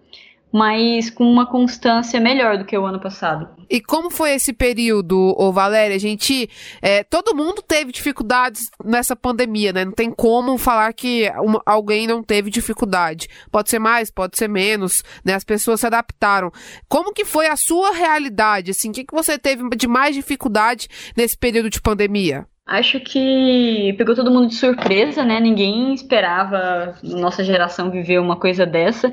mas 0.51 1.09
com 1.09 1.23
uma 1.23 1.45
constância 1.45 2.19
melhor 2.19 2.57
do 2.57 2.65
que 2.65 2.77
o 2.77 2.85
ano 2.85 2.99
passado. 2.99 3.49
E 3.69 3.79
como 3.79 4.09
foi 4.09 4.31
esse 4.31 4.51
período, 4.51 5.35
ô 5.37 5.51
Valéria? 5.51 5.95
A 5.95 5.99
gente. 5.99 6.49
É, 6.81 7.03
todo 7.03 7.35
mundo 7.35 7.61
teve 7.61 7.91
dificuldades 7.91 8.69
nessa 8.83 9.15
pandemia, 9.15 9.71
né? 9.71 9.85
Não 9.85 9.91
tem 9.91 10.09
como 10.11 10.57
falar 10.57 10.91
que 10.93 11.31
uma, 11.37 11.61
alguém 11.65 12.07
não 12.07 12.23
teve 12.23 12.49
dificuldade. 12.49 13.27
Pode 13.51 13.69
ser 13.69 13.79
mais, 13.79 14.09
pode 14.09 14.37
ser 14.37 14.47
menos, 14.47 15.03
né? 15.23 15.35
As 15.35 15.43
pessoas 15.43 15.81
se 15.81 15.87
adaptaram. 15.87 16.51
Como 16.87 17.13
que 17.13 17.23
foi 17.23 17.47
a 17.47 17.55
sua 17.55 17.91
realidade? 17.91 18.71
Assim, 18.71 18.89
o 18.89 18.93
que, 18.93 19.03
que 19.03 19.13
você 19.13 19.37
teve 19.37 19.69
de 19.75 19.87
mais 19.87 20.15
dificuldade 20.15 20.87
nesse 21.15 21.37
período 21.37 21.69
de 21.69 21.79
pandemia? 21.79 22.47
Acho 22.65 22.99
que 22.99 23.95
pegou 23.97 24.15
todo 24.15 24.31
mundo 24.31 24.47
de 24.47 24.55
surpresa, 24.55 25.23
né? 25.23 25.39
Ninguém 25.39 25.93
esperava 25.93 26.95
nossa 27.03 27.43
geração 27.43 27.89
viver 27.89 28.19
uma 28.19 28.35
coisa 28.35 28.63
dessa 28.63 29.11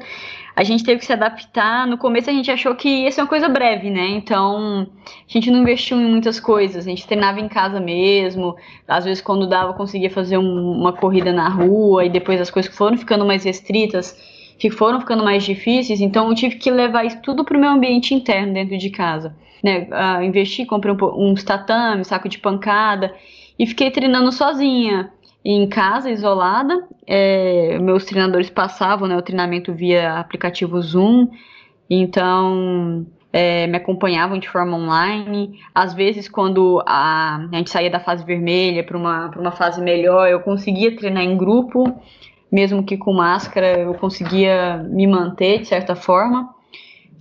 a 0.57 0.65
gente 0.65 0.83
teve 0.83 1.01
que 1.01 1.07
se 1.07 1.13
adaptar. 1.13 1.87
No 1.87 1.99
começo 1.99 2.31
a 2.31 2.33
gente 2.33 2.51
achou 2.51 2.75
que 2.75 2.89
ia 2.89 3.13
ser 3.13 3.21
uma 3.21 3.27
coisa 3.27 3.47
breve, 3.47 3.91
né? 3.91 4.09
Então 4.09 4.87
a 5.05 5.31
gente 5.31 5.51
não 5.51 5.61
investiu 5.61 6.01
em 6.01 6.11
muitas 6.11 6.41
coisas. 6.41 6.87
A 6.87 6.89
gente 6.89 7.07
treinava 7.07 7.39
em 7.39 7.47
casa 7.47 7.79
mesmo. 7.79 8.57
Às 8.89 9.05
vezes, 9.05 9.23
quando 9.23 9.47
dava, 9.47 9.75
conseguia 9.75 10.09
fazer 10.11 10.39
um, 10.39 10.73
uma 10.73 10.95
corrida 10.95 11.31
na 11.31 11.47
rua. 11.47 12.07
E 12.07 12.09
depois 12.09 12.41
as 12.41 12.51
coisas 12.51 12.75
foram 12.75 12.97
ficando 12.97 13.27
mais 13.27 13.45
restritas, 13.45 14.17
foram 14.73 14.99
ficando 14.99 15.23
mais 15.23 15.45
difíceis. 15.45 16.01
Então 16.01 16.31
eu 16.31 16.35
tive 16.35 16.57
que 16.57 16.71
levar 16.71 17.05
isso 17.05 17.21
tudo 17.21 17.45
para 17.45 17.59
o 17.59 17.61
meu 17.61 17.71
ambiente 17.71 18.15
interno 18.15 18.55
dentro 18.55 18.79
de 18.79 18.89
casa. 18.89 19.37
Né? 19.63 19.87
Uh, 19.91 20.23
investi, 20.23 20.65
comprei 20.65 20.95
um, 20.95 21.33
uns 21.33 21.45
tatame, 21.45 22.03
saco 22.03 22.31
de 22.31 22.39
pancada. 22.39 23.15
E 23.59 23.67
fiquei 23.67 23.91
treinando 23.91 24.33
sozinha 24.33 25.13
em 25.45 25.69
casa, 25.69 26.11
isolada. 26.11 26.87
É, 27.07 27.78
meus 27.78 28.05
treinadores 28.05 28.50
passavam 28.50 29.07
né, 29.07 29.16
o 29.16 29.23
treinamento 29.23 29.73
via 29.73 30.19
aplicativo 30.19 30.81
Zoom, 30.81 31.28
então 31.88 33.07
é, 33.33 33.66
me 33.66 33.76
acompanhavam 33.76 34.38
de 34.38 34.49
forma 34.49 34.76
online. 34.76 35.61
Às 35.75 35.95
vezes, 35.95 36.28
quando 36.28 36.83
a, 36.87 37.47
a 37.52 37.57
gente 37.57 37.71
saía 37.71 37.90
da 37.90 38.00
fase 38.00 38.25
vermelha 38.25 38.83
para 38.83 38.97
uma, 38.97 39.31
uma 39.37 39.52
fase 39.52 39.81
melhor, 39.81 40.28
eu 40.28 40.40
conseguia 40.40 40.97
treinar 40.97 41.23
em 41.23 41.37
grupo, 41.37 42.00
mesmo 42.50 42.83
que 42.83 42.97
com 42.97 43.12
máscara, 43.12 43.78
eu 43.78 43.95
conseguia 43.95 44.78
me 44.88 45.07
manter 45.07 45.61
de 45.61 45.66
certa 45.66 45.95
forma. 45.95 46.49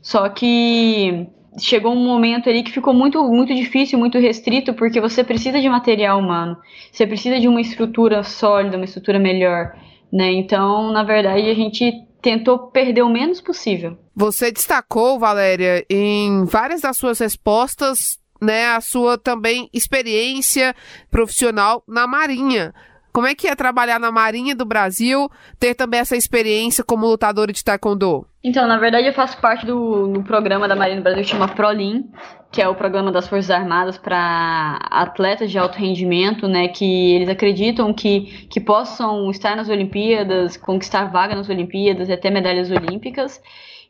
Só 0.01 0.29
que 0.29 1.27
chegou 1.59 1.93
um 1.93 2.03
momento 2.03 2.49
ali 2.49 2.63
que 2.63 2.71
ficou 2.71 2.93
muito, 2.93 3.23
muito 3.23 3.53
difícil, 3.53 3.99
muito 3.99 4.17
restrito, 4.17 4.73
porque 4.73 4.99
você 4.99 5.23
precisa 5.23 5.59
de 5.59 5.69
material 5.69 6.19
humano, 6.19 6.57
você 6.91 7.05
precisa 7.05 7.39
de 7.39 7.47
uma 7.47 7.61
estrutura 7.61 8.23
sólida, 8.23 8.77
uma 8.77 8.85
estrutura 8.85 9.19
melhor, 9.19 9.75
né? 10.11 10.31
Então, 10.31 10.91
na 10.91 11.03
verdade, 11.03 11.49
a 11.49 11.53
gente 11.53 12.05
tentou 12.21 12.71
perder 12.71 13.03
o 13.03 13.09
menos 13.09 13.39
possível. 13.39 13.97
Você 14.15 14.51
destacou, 14.51 15.19
Valéria, 15.19 15.85
em 15.89 16.43
várias 16.45 16.81
das 16.81 16.97
suas 16.97 17.19
respostas, 17.19 18.17
né, 18.41 18.67
a 18.67 18.81
sua 18.81 19.17
também 19.17 19.69
experiência 19.71 20.75
profissional 21.11 21.83
na 21.87 22.07
Marinha. 22.07 22.73
Como 23.15 23.27
é 23.27 23.33
que 23.33 23.47
é 23.47 23.55
trabalhar 23.55 23.97
na 23.97 24.11
Marinha 24.11 24.53
do 24.53 24.65
Brasil, 24.65 25.29
ter 25.57 25.73
também 25.73 26.01
essa 26.01 26.17
experiência 26.17 26.83
como 26.83 27.07
lutadora 27.07 27.53
de 27.53 27.63
taekwondo? 27.63 28.27
Então, 28.43 28.67
na 28.67 28.77
verdade, 28.77 29.07
eu 29.07 29.13
faço 29.13 29.39
parte 29.39 29.65
do, 29.65 30.09
do 30.09 30.21
programa 30.21 30.67
da 30.67 30.75
Marinha 30.75 30.97
do 30.97 31.03
Brasil 31.03 31.23
que 31.23 31.29
chama 31.29 31.47
ProLin, 31.47 32.11
que 32.51 32.61
é 32.61 32.67
o 32.67 32.75
programa 32.75 33.13
das 33.13 33.25
Forças 33.25 33.49
Armadas 33.49 33.97
para 33.97 34.81
atletas 34.91 35.49
de 35.49 35.57
alto 35.57 35.77
rendimento, 35.77 36.45
né, 36.45 36.67
que 36.67 37.15
eles 37.15 37.29
acreditam 37.29 37.93
que, 37.93 38.47
que 38.49 38.59
possam 38.59 39.31
estar 39.31 39.55
nas 39.55 39.69
Olimpíadas, 39.69 40.57
conquistar 40.57 41.05
vaga 41.05 41.35
nas 41.35 41.47
Olimpíadas 41.47 42.09
e 42.09 42.11
até 42.11 42.29
medalhas 42.29 42.69
olímpicas. 42.69 43.41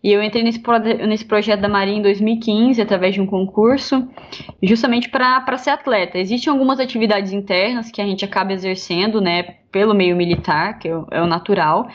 E 0.04 0.12
eu 0.12 0.22
entrei 0.22 0.44
nesse, 0.44 0.62
nesse 1.08 1.26
projeto 1.26 1.62
da 1.62 1.70
Marinha 1.70 2.00
em 2.00 2.02
2015, 2.02 2.82
através 2.82 3.14
de 3.14 3.22
um 3.22 3.26
concurso, 3.26 4.08
justamente 4.62 5.10
para 5.10 5.58
ser 5.58 5.72
atleta. 5.72 6.18
Existem 6.18 6.52
algumas 6.52 6.80
atividades 6.80 7.34
internas 7.34 7.90
que 7.92 8.02
a 8.02 8.06
gente 8.06 8.24
acaba 8.24 8.54
exercendo, 8.54 9.20
né, 9.20 9.56
pelo 9.76 9.94
meio 9.94 10.16
militar, 10.16 10.80
que 10.80 10.88
é 10.88 10.96
o, 10.96 11.06
é 11.12 11.22
o 11.22 11.28
natural, 11.28 11.90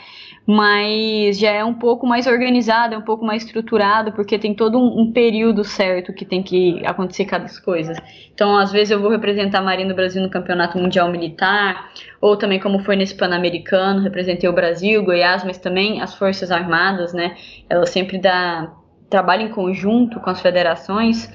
mas 0.45 1.39
já 1.39 1.49
é 1.49 1.65
um 1.65 1.73
pouco 1.73 2.05
mais 2.05 2.27
organizado, 2.27 2.93
é 2.93 2.97
um 2.97 3.01
pouco 3.01 3.25
mais 3.25 3.43
estruturado, 3.43 4.11
porque 4.11 4.37
tem 4.37 4.53
todo 4.53 4.77
um, 4.77 5.01
um, 5.01 5.11
período 5.11 5.63
certo 5.63 6.13
que 6.13 6.23
tem 6.23 6.43
que 6.43 6.79
acontecer 6.85 7.25
cada 7.25 7.47
coisa. 7.65 7.93
Então, 8.31 8.55
às 8.55 8.71
vezes 8.71 8.91
eu 8.91 9.01
vou 9.01 9.09
representar 9.09 9.57
a 9.57 9.61
Marinha 9.63 9.87
do 9.87 9.95
Brasil 9.95 10.21
no 10.21 10.29
Campeonato 10.29 10.77
Mundial 10.77 11.09
Militar, 11.09 11.89
ou 12.21 12.37
também 12.37 12.59
como 12.59 12.77
foi 12.83 12.95
nesse 12.95 13.15
Pan-Americano, 13.15 14.03
representei 14.03 14.47
o 14.47 14.53
Brasil, 14.53 15.03
Goiás, 15.03 15.43
mas 15.43 15.57
também 15.57 16.03
as 16.03 16.13
Forças 16.13 16.51
Armadas, 16.51 17.13
né? 17.13 17.35
Elas 17.67 17.89
sempre 17.89 18.19
dá 18.19 18.71
trabalham 19.09 19.47
em 19.47 19.51
conjunto 19.51 20.19
com 20.19 20.29
as 20.29 20.39
federações. 20.39 21.27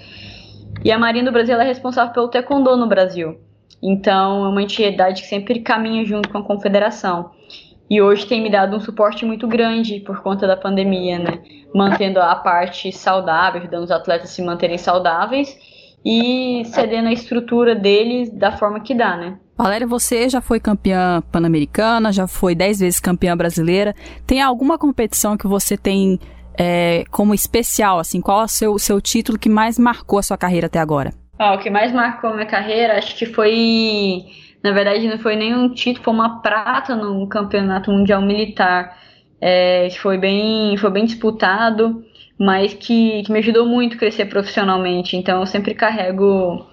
E 0.84 0.92
a 0.92 0.98
Marinha 0.98 1.24
do 1.24 1.32
Brasil 1.32 1.60
é 1.60 1.64
responsável 1.64 2.14
pelo 2.14 2.28
taekwondo 2.28 2.76
no 2.76 2.86
Brasil. 2.86 3.45
Então, 3.82 4.44
é 4.44 4.48
uma 4.48 4.62
entidade 4.62 5.22
que 5.22 5.28
sempre 5.28 5.60
caminha 5.60 6.04
junto 6.04 6.28
com 6.28 6.38
a 6.38 6.42
confederação. 6.42 7.30
E 7.88 8.02
hoje 8.02 8.26
tem 8.26 8.42
me 8.42 8.50
dado 8.50 8.76
um 8.76 8.80
suporte 8.80 9.24
muito 9.24 9.46
grande 9.46 10.00
por 10.00 10.20
conta 10.20 10.46
da 10.46 10.56
pandemia, 10.56 11.18
né? 11.18 11.38
Mantendo 11.74 12.20
a 12.20 12.34
parte 12.34 12.90
saudável, 12.90 13.60
ajudando 13.60 13.84
os 13.84 13.90
atletas 13.90 14.30
a 14.30 14.32
se 14.32 14.42
manterem 14.42 14.76
saudáveis 14.76 15.56
e 16.04 16.62
cedendo 16.66 17.08
a 17.08 17.12
estrutura 17.12 17.74
deles 17.74 18.30
da 18.30 18.56
forma 18.56 18.80
que 18.80 18.94
dá, 18.94 19.16
né? 19.16 19.38
Valéria, 19.56 19.86
você 19.86 20.28
já 20.28 20.40
foi 20.40 20.60
campeã 20.60 21.22
pan-americana, 21.32 22.12
já 22.12 22.26
foi 22.26 22.54
dez 22.54 22.80
vezes 22.80 23.00
campeã 23.00 23.36
brasileira. 23.36 23.94
Tem 24.26 24.42
alguma 24.42 24.76
competição 24.76 25.36
que 25.36 25.46
você 25.46 25.76
tem 25.76 26.18
é, 26.58 27.04
como 27.10 27.34
especial, 27.34 27.98
assim? 27.98 28.20
Qual 28.20 28.40
é 28.40 28.44
o 28.44 28.48
seu, 28.48 28.78
seu 28.78 29.00
título 29.00 29.38
que 29.38 29.48
mais 29.48 29.78
marcou 29.78 30.18
a 30.18 30.22
sua 30.22 30.36
carreira 30.36 30.66
até 30.66 30.78
agora? 30.78 31.12
O 31.38 31.58
que 31.58 31.68
mais 31.68 31.92
marcou 31.92 32.32
minha 32.32 32.46
carreira, 32.46 32.98
acho 32.98 33.14
que 33.16 33.26
foi 33.26 34.24
na 34.66 34.72
verdade, 34.72 35.06
não 35.06 35.18
foi 35.18 35.36
nenhum 35.36 35.68
título, 35.68 36.04
foi 36.04 36.12
uma 36.12 36.40
prata 36.40 36.96
no 36.96 37.24
campeonato 37.28 37.92
mundial 37.92 38.20
militar. 38.20 38.98
É, 39.40 39.88
foi 40.00 40.18
bem, 40.18 40.76
foi 40.76 40.90
bem 40.90 41.04
disputado, 41.04 42.04
mas 42.36 42.74
que, 42.74 43.22
que 43.22 43.30
me 43.30 43.38
ajudou 43.38 43.64
muito 43.64 43.94
a 43.94 43.98
crescer 43.98 44.26
profissionalmente. 44.26 45.16
Então, 45.16 45.38
eu 45.40 45.46
sempre 45.46 45.72
carrego 45.72 46.66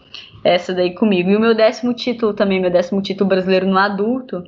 essa 0.43 0.73
daí 0.73 0.95
comigo. 0.95 1.29
E 1.29 1.35
o 1.35 1.39
meu 1.39 1.53
décimo 1.53 1.93
título 1.93 2.33
também, 2.33 2.59
meu 2.59 2.71
décimo 2.71 2.99
título 2.99 3.29
brasileiro 3.29 3.67
no 3.67 3.77
adulto, 3.77 4.43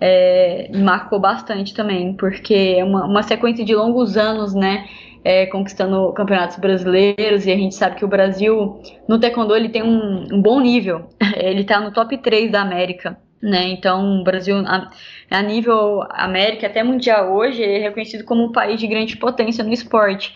é, 0.00 0.70
marcou 0.74 1.20
bastante 1.20 1.74
também, 1.74 2.14
porque 2.14 2.76
é 2.78 2.84
uma, 2.84 3.04
uma 3.04 3.22
sequência 3.22 3.62
de 3.62 3.74
longos 3.74 4.16
anos, 4.16 4.54
né? 4.54 4.86
É, 5.26 5.44
conquistando 5.46 6.12
campeonatos 6.12 6.56
brasileiros 6.56 7.46
e 7.46 7.50
a 7.50 7.56
gente 7.56 7.74
sabe 7.74 7.96
que 7.96 8.04
o 8.04 8.08
Brasil 8.08 8.80
no 9.08 9.18
taekwondo 9.18 9.56
ele 9.56 9.68
tem 9.68 9.82
um, 9.82 10.24
um 10.32 10.40
bom 10.40 10.60
nível. 10.60 11.08
Ele 11.36 11.62
está 11.62 11.80
no 11.80 11.90
top 11.90 12.16
3 12.16 12.52
da 12.52 12.62
América. 12.62 13.18
Né? 13.42 13.70
Então, 13.70 14.20
o 14.20 14.24
Brasil, 14.24 14.56
a, 14.58 14.88
a 15.28 15.42
nível 15.42 16.04
América, 16.10 16.68
até 16.68 16.84
mundial 16.84 17.34
hoje, 17.34 17.60
é 17.60 17.78
reconhecido 17.78 18.22
como 18.24 18.44
um 18.44 18.52
país 18.52 18.78
de 18.78 18.86
grande 18.86 19.16
potência 19.16 19.64
no 19.64 19.72
esporte. 19.72 20.32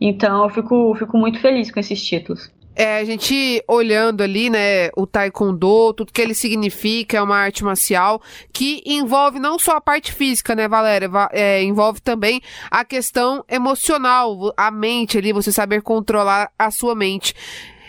Então, 0.00 0.44
eu 0.44 0.48
fico, 0.48 0.94
fico 0.94 1.18
muito 1.18 1.38
feliz 1.38 1.70
com 1.70 1.78
esses 1.78 2.02
títulos. 2.02 2.50
É, 2.74 2.98
a 2.98 3.04
gente 3.04 3.62
olhando 3.68 4.22
ali, 4.22 4.48
né, 4.48 4.88
o 4.96 5.06
taekwondo, 5.06 5.92
tudo 5.92 6.12
que 6.12 6.22
ele 6.22 6.34
significa, 6.34 7.18
é 7.18 7.22
uma 7.22 7.36
arte 7.36 7.62
marcial 7.62 8.22
que 8.52 8.82
envolve 8.86 9.38
não 9.38 9.58
só 9.58 9.76
a 9.76 9.80
parte 9.80 10.12
física, 10.12 10.54
né, 10.54 10.66
Valéria, 10.66 11.10
é, 11.32 11.62
envolve 11.62 12.00
também 12.00 12.40
a 12.70 12.82
questão 12.82 13.44
emocional, 13.46 14.54
a 14.56 14.70
mente 14.70 15.18
ali, 15.18 15.32
você 15.32 15.52
saber 15.52 15.82
controlar 15.82 16.50
a 16.58 16.70
sua 16.70 16.94
mente. 16.94 17.34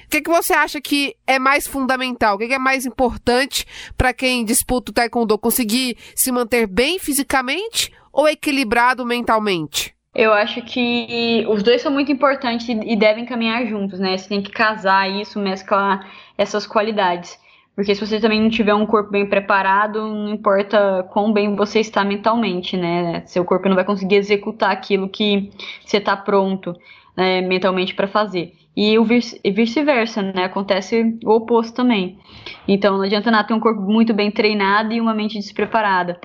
O 0.06 0.10
que, 0.10 0.22
que 0.22 0.30
você 0.30 0.54
acha 0.54 0.82
que 0.82 1.16
é 1.26 1.40
mais 1.40 1.66
fundamental? 1.66 2.36
O 2.36 2.38
que, 2.38 2.48
que 2.48 2.54
é 2.54 2.60
mais 2.60 2.86
importante 2.86 3.66
para 3.98 4.14
quem 4.14 4.44
disputa 4.46 4.92
o 4.92 4.94
taekwondo? 4.94 5.40
Conseguir 5.40 5.98
se 6.14 6.32
manter 6.32 6.68
bem 6.68 7.00
fisicamente 7.00 7.92
ou 8.12 8.28
equilibrado 8.28 9.06
mentalmente? 9.06 9.93
Eu 10.16 10.32
acho 10.32 10.62
que 10.62 11.44
os 11.50 11.64
dois 11.64 11.82
são 11.82 11.92
muito 11.92 12.12
importantes 12.12 12.68
e 12.70 12.96
devem 12.96 13.26
caminhar 13.26 13.66
juntos, 13.66 14.00
né? 14.00 14.16
Você 14.16 14.30
tem 14.30 14.42
que 14.44 14.52
casar 14.52 15.10
isso, 15.10 15.40
mesclar 15.40 16.08
essas 16.38 16.68
qualidades. 16.68 17.40
Porque 17.76 17.96
se 17.96 18.06
você 18.06 18.20
também 18.20 18.40
não 18.40 18.50
tiver 18.50 18.76
um 18.76 18.86
corpo 18.86 19.10
bem 19.10 19.28
preparado, 19.28 20.00
não 20.08 20.30
importa 20.30 21.04
quão 21.12 21.34
bem 21.34 21.56
você 21.56 21.80
está 21.80 22.04
mentalmente, 22.04 22.78
né? 22.78 23.24
Seu 23.26 23.44
corpo 23.44 23.68
não 23.68 23.76
vai 23.76 23.84
conseguir 23.84 24.16
executar 24.16 24.70
aquilo 24.72 25.10
que 25.10 25.50
você 25.84 25.98
está 25.98 26.16
pronto 26.16 26.76
né, 27.18 27.42
mentalmente 27.42 27.96
para 27.96 28.08
fazer. 28.08 28.54
E 28.78 28.98
o 29.00 29.04
vice-versa, 29.04 30.22
né? 30.22 30.44
Acontece 30.44 31.18
o 31.26 31.32
oposto 31.32 31.74
também. 31.76 32.20
Então 32.68 32.98
não 32.98 33.04
adianta 33.04 33.32
nada 33.32 33.48
ter 33.48 33.56
um 33.56 33.60
corpo 33.60 33.82
muito 33.82 34.14
bem 34.14 34.30
treinado 34.30 34.94
e 34.94 35.02
uma 35.02 35.16
mente 35.16 35.40
despreparada. 35.40 36.22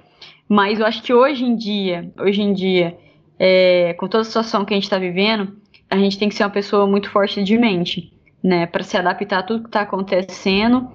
Mas 0.46 0.78
eu 0.78 0.84
acho 0.84 1.02
que 1.02 1.14
hoje 1.14 1.46
em 1.46 1.56
dia, 1.56 2.12
hoje 2.18 2.42
em 2.42 2.52
dia, 2.52 2.98
é, 3.38 3.94
com 3.94 4.08
toda 4.08 4.22
a 4.22 4.24
situação 4.24 4.64
que 4.64 4.74
a 4.74 4.76
gente 4.76 4.84
está 4.84 4.98
vivendo, 4.98 5.56
a 5.90 5.96
gente 5.96 6.18
tem 6.18 6.28
que 6.28 6.34
ser 6.34 6.44
uma 6.44 6.50
pessoa 6.50 6.86
muito 6.86 7.10
forte 7.10 7.42
de 7.42 7.56
mente, 7.56 8.12
né, 8.42 8.66
para 8.66 8.82
se 8.82 8.96
adaptar 8.96 9.38
a 9.38 9.42
tudo 9.42 9.62
que 9.62 9.68
está 9.68 9.82
acontecendo 9.82 10.88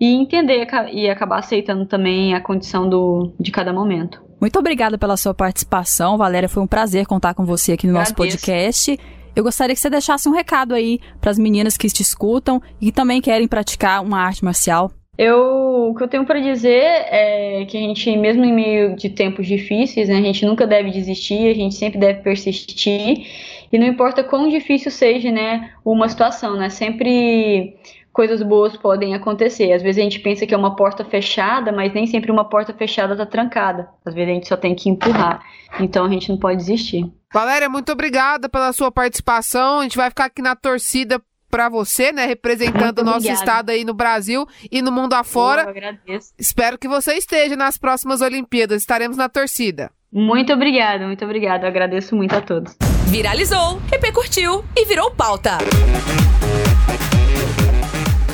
e 0.00 0.14
entender 0.14 0.66
e 0.92 1.08
acabar 1.08 1.38
aceitando 1.38 1.86
também 1.86 2.34
a 2.34 2.40
condição 2.40 2.88
do, 2.88 3.32
de 3.38 3.50
cada 3.52 3.72
momento. 3.72 4.20
Muito 4.40 4.58
obrigada 4.58 4.98
pela 4.98 5.16
sua 5.16 5.32
participação, 5.32 6.18
Valéria. 6.18 6.48
Foi 6.48 6.60
um 6.60 6.66
prazer 6.66 7.06
contar 7.06 7.34
com 7.34 7.44
você 7.44 7.72
aqui 7.72 7.86
no 7.86 7.92
Agradeço. 7.92 8.12
nosso 8.12 8.16
podcast. 8.16 8.98
Eu 9.36 9.44
gostaria 9.44 9.74
que 9.74 9.80
você 9.80 9.88
deixasse 9.88 10.28
um 10.28 10.32
recado 10.32 10.74
aí 10.74 10.98
para 11.20 11.30
as 11.30 11.38
meninas 11.38 11.76
que 11.76 11.86
te 11.88 12.02
escutam 12.02 12.60
e 12.80 12.86
que 12.86 12.92
também 12.92 13.20
querem 13.20 13.46
praticar 13.46 14.02
uma 14.02 14.18
arte 14.18 14.44
marcial. 14.44 14.90
Eu, 15.18 15.90
o 15.90 15.94
que 15.94 16.02
eu 16.02 16.08
tenho 16.08 16.24
para 16.24 16.40
dizer 16.40 16.82
é 16.82 17.66
que 17.66 17.76
a 17.76 17.80
gente, 17.80 18.16
mesmo 18.16 18.44
em 18.44 18.52
meio 18.52 18.96
de 18.96 19.10
tempos 19.10 19.46
difíceis, 19.46 20.08
né, 20.08 20.16
a 20.16 20.22
gente 20.22 20.46
nunca 20.46 20.66
deve 20.66 20.90
desistir, 20.90 21.50
a 21.50 21.54
gente 21.54 21.74
sempre 21.74 21.98
deve 21.98 22.20
persistir, 22.20 23.26
e 23.70 23.78
não 23.78 23.86
importa 23.86 24.24
quão 24.24 24.48
difícil 24.48 24.90
seja, 24.90 25.30
né, 25.30 25.70
uma 25.84 26.08
situação, 26.08 26.56
né, 26.56 26.70
sempre 26.70 27.76
coisas 28.10 28.42
boas 28.42 28.76
podem 28.76 29.14
acontecer. 29.14 29.72
Às 29.72 29.82
vezes 29.82 30.00
a 30.00 30.02
gente 30.02 30.20
pensa 30.20 30.46
que 30.46 30.54
é 30.54 30.56
uma 30.56 30.76
porta 30.76 31.04
fechada, 31.04 31.72
mas 31.72 31.92
nem 31.92 32.06
sempre 32.06 32.30
uma 32.30 32.48
porta 32.48 32.72
fechada 32.72 33.12
está 33.12 33.26
trancada. 33.26 33.88
Às 34.04 34.14
vezes 34.14 34.30
a 34.30 34.34
gente 34.34 34.48
só 34.48 34.56
tem 34.56 34.74
que 34.74 34.90
empurrar. 34.90 35.42
Então 35.80 36.04
a 36.04 36.10
gente 36.10 36.28
não 36.28 36.36
pode 36.36 36.58
desistir. 36.58 37.10
Valéria, 37.32 37.70
muito 37.70 37.90
obrigada 37.90 38.48
pela 38.48 38.72
sua 38.74 38.92
participação. 38.92 39.80
A 39.80 39.82
gente 39.84 39.96
vai 39.96 40.10
ficar 40.10 40.26
aqui 40.26 40.42
na 40.42 40.54
torcida 40.54 41.18
para 41.52 41.68
você, 41.68 42.12
né, 42.12 42.24
representando 42.24 43.00
o 43.00 43.04
nosso 43.04 43.30
estado 43.30 43.68
aí 43.68 43.84
no 43.84 43.92
Brasil 43.92 44.46
e 44.70 44.80
no 44.80 44.90
mundo 44.90 45.12
afora. 45.12 45.64
Eu 45.64 45.68
agradeço. 45.68 46.32
Espero 46.38 46.78
que 46.78 46.88
você 46.88 47.12
esteja 47.12 47.54
nas 47.54 47.76
próximas 47.76 48.22
Olimpíadas. 48.22 48.80
Estaremos 48.80 49.18
na 49.18 49.28
torcida. 49.28 49.90
Muito 50.10 50.50
obrigada, 50.50 51.06
muito 51.06 51.22
obrigada. 51.26 51.64
Eu 51.64 51.68
agradeço 51.68 52.16
muito 52.16 52.34
a 52.34 52.40
todos. 52.40 52.74
Viralizou, 53.08 53.82
repercutiu 53.90 54.64
e 54.74 54.86
virou 54.86 55.10
pauta. 55.10 55.58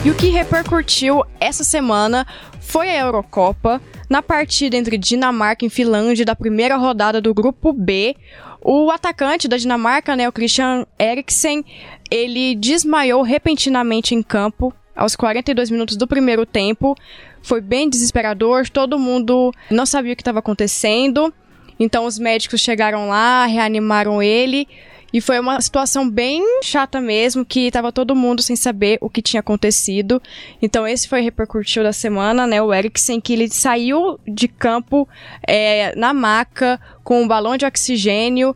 E 0.04 0.11
o 0.11 0.14
que 0.14 0.28
repercutiu 0.28 1.24
essa 1.40 1.64
semana 1.64 2.24
foi 2.61 2.88
a 2.88 3.00
Eurocopa. 3.00 3.81
Na 4.09 4.22
partida 4.22 4.76
entre 4.76 4.96
Dinamarca 4.96 5.66
e 5.66 5.70
Finlândia 5.70 6.24
da 6.24 6.37
primeira 6.37 6.76
rodada 6.76 7.20
do 7.20 7.35
Grupo 7.35 7.72
B, 7.72 8.16
o 8.62 8.90
atacante 8.90 9.49
da 9.49 9.57
Dinamarca, 9.57 10.16
né, 10.16 10.29
o 10.29 10.33
Christian 10.33 10.87
Eriksen, 10.99 11.64
ele 12.11 12.55
desmaiou 12.55 13.23
repentinamente 13.23 14.14
em 14.14 14.23
campo 14.23 14.75
aos 14.97 15.14
42 15.14 15.71
minutos 15.71 15.97
do 15.97 16.07
primeiro 16.07 16.44
tempo. 16.44 16.97
Foi 17.42 17.61
bem 17.61 17.88
desesperador, 17.88 18.68
todo 18.68 18.99
mundo 18.99 19.53
não 19.71 19.87
sabia 19.87 20.12
o 20.12 20.16
que 20.16 20.23
estava 20.23 20.40
acontecendo. 20.40 21.33
Então 21.79 22.05
os 22.05 22.18
médicos 22.18 22.61
chegaram 22.61 23.09
lá, 23.09 23.47
reanimaram 23.47 24.21
ele. 24.21 24.66
E 25.12 25.21
foi 25.21 25.40
uma 25.40 25.61
situação 25.61 26.09
bem 26.09 26.42
chata 26.62 27.01
mesmo, 27.01 27.44
que 27.44 27.71
tava 27.71 27.90
todo 27.90 28.14
mundo 28.14 28.42
sem 28.42 28.57
saber 28.57 28.99
o 29.01 29.09
que 29.09 29.23
tinha 29.23 29.40
acontecido. 29.40 30.21
Então 30.61 30.87
esse 30.87 31.09
foi 31.09 31.21
repercutiu 31.23 31.83
da 31.83 31.92
semana, 31.92 32.47
né? 32.47 32.61
O 32.61 32.73
Eriksen, 32.73 33.21
que 33.21 33.33
ele 33.33 33.49
saiu 33.49 34.21
de 34.27 34.49
campo 34.49 35.09
é, 35.47 35.94
na 35.97 36.12
maca 36.12 36.79
com 37.03 37.23
um 37.23 37.29
balão 37.29 37.57
de 37.57 37.64
oxigênio. 37.64 38.55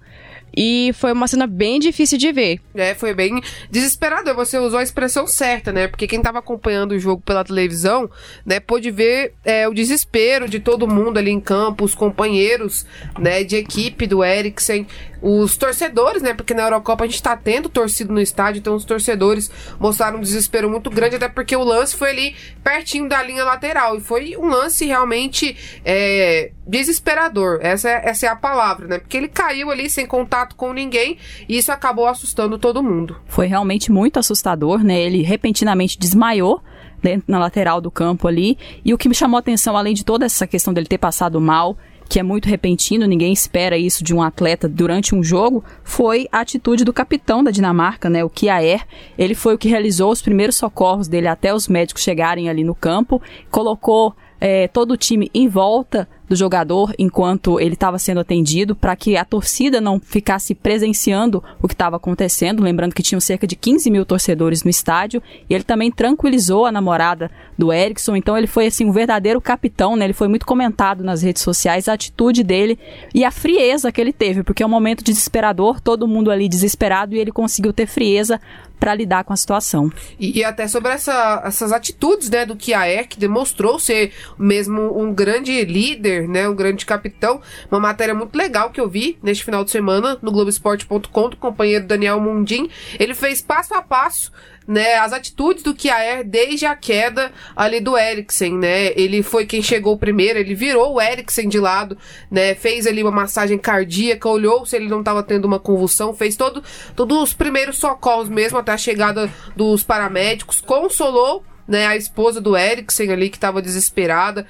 E 0.55 0.93
foi 0.95 1.12
uma 1.12 1.27
cena 1.27 1.47
bem 1.47 1.79
difícil 1.79 2.19
de 2.19 2.31
ver. 2.31 2.61
É, 2.75 2.95
foi 2.95 3.15
bem 3.15 3.41
desesperador. 3.71 4.35
Você 4.35 4.59
usou 4.59 4.79
a 4.79 4.83
expressão 4.83 5.27
certa, 5.27 5.73
né? 5.73 5.88
Porque 5.88 6.07
quem 6.07 6.19
estava 6.19 6.41
acompanhando 6.41 6.93
o 6.93 6.99
jogo 6.99 7.23
pela 7.23 7.43
televisão, 7.43 8.11
né, 8.45 8.61
pôde 8.61 8.91
ver 8.91 9.33
é, 9.45 9.67
o 9.67 9.73
desespero 9.73 10.47
de 10.49 10.61
todo 10.61 10.87
mundo 10.87 11.17
ali 11.17 11.31
em 11.31 11.41
campo, 11.41 11.85
os 11.85 11.95
companheiros, 11.95 12.85
né, 13.19 13.43
de 13.43 13.57
equipe 13.57 14.07
do 14.07 14.23
Eriksen, 14.23 14.87
os 15.23 15.57
torcedores, 15.57 16.21
né? 16.21 16.35
Porque 16.35 16.53
na 16.53 16.65
Eurocopa 16.65 17.05
a 17.05 17.07
gente 17.07 17.23
tá 17.23 17.37
tendo 17.37 17.69
torcido 17.69 18.13
no 18.13 18.21
estádio, 18.21 18.59
então 18.59 18.75
os 18.75 18.85
torcedores 18.85 19.51
mostraram 19.79 20.19
um 20.19 20.21
desespero 20.21 20.69
muito 20.69 20.91
grande, 20.91 21.17
até 21.17 21.29
porque 21.29 21.55
o 21.55 21.63
lance 21.63 21.97
foi 21.97 22.11
ali 22.11 22.35
pertinho 22.63 23.09
da 23.09 23.23
linha 23.23 23.45
lateral. 23.45 23.97
E 23.97 24.01
foi 24.01 24.37
um 24.37 24.49
lance 24.49 24.85
realmente 24.85 25.57
é, 25.85 26.51
desesperador. 26.67 27.61
Essa 27.63 27.89
é, 27.89 28.09
essa 28.09 28.27
é 28.27 28.29
a 28.29 28.37
palavra, 28.37 28.89
né? 28.89 28.99
Porque 28.99 29.17
ele 29.17 29.29
caiu 29.29 29.71
ali 29.71 29.89
sem 29.89 30.07
contato 30.07 30.57
com 30.57 30.73
ninguém 30.73 31.17
e 31.49 31.57
isso 31.57 31.71
acabou 31.71 32.07
assustando 32.09 32.59
todo 32.59 32.83
mundo. 32.83 33.17
Foi 33.27 33.47
realmente 33.47 33.93
muito 33.93 34.19
assustador, 34.19 34.83
né? 34.83 35.01
Ele 35.01 35.23
repentinamente 35.23 35.99
desmaiou 35.99 36.61
dentro 37.03 37.31
na 37.31 37.39
lateral 37.39 37.81
do 37.81 37.91
campo 37.91 38.29
ali. 38.29 38.57
E 38.85 38.95
o 38.95 38.99
que 38.99 39.09
me 39.09 39.15
chamou 39.15 39.37
a 39.37 39.41
atenção, 39.41 39.77
além 39.77 39.95
de 39.95 40.05
toda 40.05 40.25
essa 40.25 40.47
questão 40.47 40.73
dele 40.73 40.87
ter 40.87 40.99
passado 40.99 41.41
mal, 41.41 41.77
que 42.12 42.20
é 42.20 42.22
muito 42.22 42.46
repentino, 42.46 43.07
ninguém 43.07 43.33
espera 43.33 43.75
isso 43.79 44.05
de 44.05 44.14
um 44.14 44.20
atleta 44.20 44.68
durante 44.68 45.14
um 45.14 45.22
jogo, 45.22 45.64
foi 45.83 46.29
a 46.31 46.40
atitude 46.40 46.85
do 46.85 46.92
capitão 46.92 47.42
da 47.42 47.51
Dinamarca, 47.51 48.11
né, 48.11 48.22
o 48.22 48.29
Kjaer. 48.29 48.87
Ele 49.16 49.35
foi 49.35 49.55
o 49.55 49.59
que 49.59 49.66
realizou 49.66 50.12
os 50.12 50.20
primeiros 50.20 50.57
socorros 50.57 51.09
dele 51.09 51.27
até 51.27 51.55
os 51.55 51.68
médicos 51.68 52.03
chegarem 52.03 52.51
ali 52.51 52.64
no 52.64 52.75
campo, 52.75 53.22
colocou 53.51 54.14
é, 54.44 54.66
todo 54.66 54.90
o 54.90 54.96
time 54.96 55.31
em 55.33 55.46
volta 55.46 56.09
do 56.28 56.35
jogador 56.35 56.92
enquanto 56.98 57.61
ele 57.61 57.74
estava 57.74 57.96
sendo 57.96 58.18
atendido, 58.18 58.74
para 58.74 58.96
que 58.96 59.16
a 59.16 59.24
torcida 59.24 59.81
não 59.81 60.00
ficasse 60.00 60.52
presenciando 60.52 61.44
o 61.62 61.68
que 61.68 61.74
estava 61.74 61.94
acontecendo. 61.94 62.61
Lembrando 62.61 62.92
que 62.92 63.05
tinham 63.05 63.20
cerca 63.20 63.46
de 63.46 63.55
15 63.55 63.88
mil 63.88 64.05
torcedores 64.05 64.64
no 64.64 64.70
estádio. 64.70 65.22
E 65.48 65.55
ele 65.55 65.62
também 65.62 65.92
tranquilizou 65.92 66.66
a 66.66 66.72
namorada 66.72 67.31
do 67.57 67.72
Erickson. 67.72 68.16
Então 68.16 68.37
ele 68.37 68.48
foi 68.48 68.66
assim 68.66 68.85
um 68.85 68.90
verdadeiro 68.90 69.40
capitão, 69.40 69.94
né? 69.94 70.07
Ele 70.07 70.12
foi 70.12 70.26
muito 70.26 70.44
comentado 70.44 71.05
nas 71.05 71.22
redes 71.22 71.42
sociais 71.42 71.87
a 71.87 71.92
atitude 71.92 72.42
dele 72.42 72.76
e 73.14 73.24
a 73.24 73.31
frieza 73.31 73.92
que 73.92 74.00
ele 74.00 74.12
teve, 74.12 74.42
porque 74.42 74.64
é 74.64 74.66
um 74.66 74.70
momento 74.70 75.05
desesperador, 75.05 75.81
todo 75.81 76.09
mundo 76.09 76.33
ali 76.33 76.48
desesperado 76.48 77.14
e 77.14 77.18
ele 77.20 77.31
conseguiu 77.31 77.72
ter 77.72 77.87
frieza 77.87 78.40
para 78.83 78.97
lidar 78.97 79.23
com 79.23 79.33
a 79.33 79.37
situação. 79.37 79.92
E, 80.18 80.40
e 80.40 80.45
até 80.45 80.66
sobre 80.66 80.90
essa, 80.90 81.40
essas 81.45 81.71
atitudes, 81.71 82.29
né, 82.29 82.45
do 82.45 82.57
Kiaer, 82.57 83.07
que 83.07 83.16
demonstrou 83.16 83.79
ser 83.79 84.12
mesmo 84.37 85.01
um 85.01 85.14
grande 85.14 85.64
líder, 85.64 86.29
né, 86.29 86.49
um 86.49 86.55
grande 86.57 86.85
capitão. 86.85 87.40
Uma 87.71 87.79
matéria 87.79 88.12
muito 88.12 88.35
legal 88.35 88.71
que 88.71 88.81
eu 88.81 88.90
vi 88.90 89.16
neste 89.23 89.45
final 89.45 89.62
de 89.62 89.71
semana 89.71 90.18
no 90.21 90.33
Globoesporte.com 90.33 91.31
do 91.31 91.37
companheiro 91.37 91.87
Daniel 91.87 92.18
Mundim. 92.18 92.68
Ele 92.99 93.14
fez 93.14 93.40
passo 93.40 93.73
a 93.73 93.83
passo 93.83 94.33
né, 94.66 94.94
as 94.94 95.12
atitudes 95.12 95.62
do 95.62 95.75
Kiaer 95.75 96.25
desde 96.25 96.66
a 96.66 96.77
queda 96.77 97.33
ali 97.55 97.81
do 97.81 97.96
Eriksen, 97.96 98.55
né? 98.55 98.92
Ele 98.94 99.22
foi 99.22 99.46
quem 99.46 99.62
chegou 99.62 99.96
primeiro, 99.96 100.38
ele 100.38 100.55
virou 100.55 100.94
o 100.94 101.01
Eriksen 101.01 101.48
de 101.48 101.59
lado, 101.59 101.96
né? 102.31 102.55
Fez 102.55 102.87
ali 102.87 103.03
uma 103.03 103.11
massagem 103.11 103.59
cardíaca, 103.59 104.29
olhou 104.29 104.64
se 104.64 104.77
ele 104.77 104.88
não 104.88 105.01
estava 105.01 105.22
tendo 105.22 105.44
uma 105.44 105.59
convulsão, 105.59 106.14
fez 106.14 106.37
todo, 106.37 106.62
todos 106.94 107.18
os 107.18 107.35
primeiros 107.35 107.79
socorros 107.79 108.29
mesmo 108.29 108.59
até 108.59 108.72
a 108.72 108.79
chegada 108.79 109.31
dos 109.57 109.83
paramédicos, 109.83 110.61
consolou 110.61 111.44
né, 111.66 111.87
a 111.87 111.96
esposa 111.96 112.40
do 112.40 112.57
Eriksen 112.57 113.11
ali 113.11 113.31
que 113.31 113.37
estava 113.37 113.62
desesperada. 113.62 114.46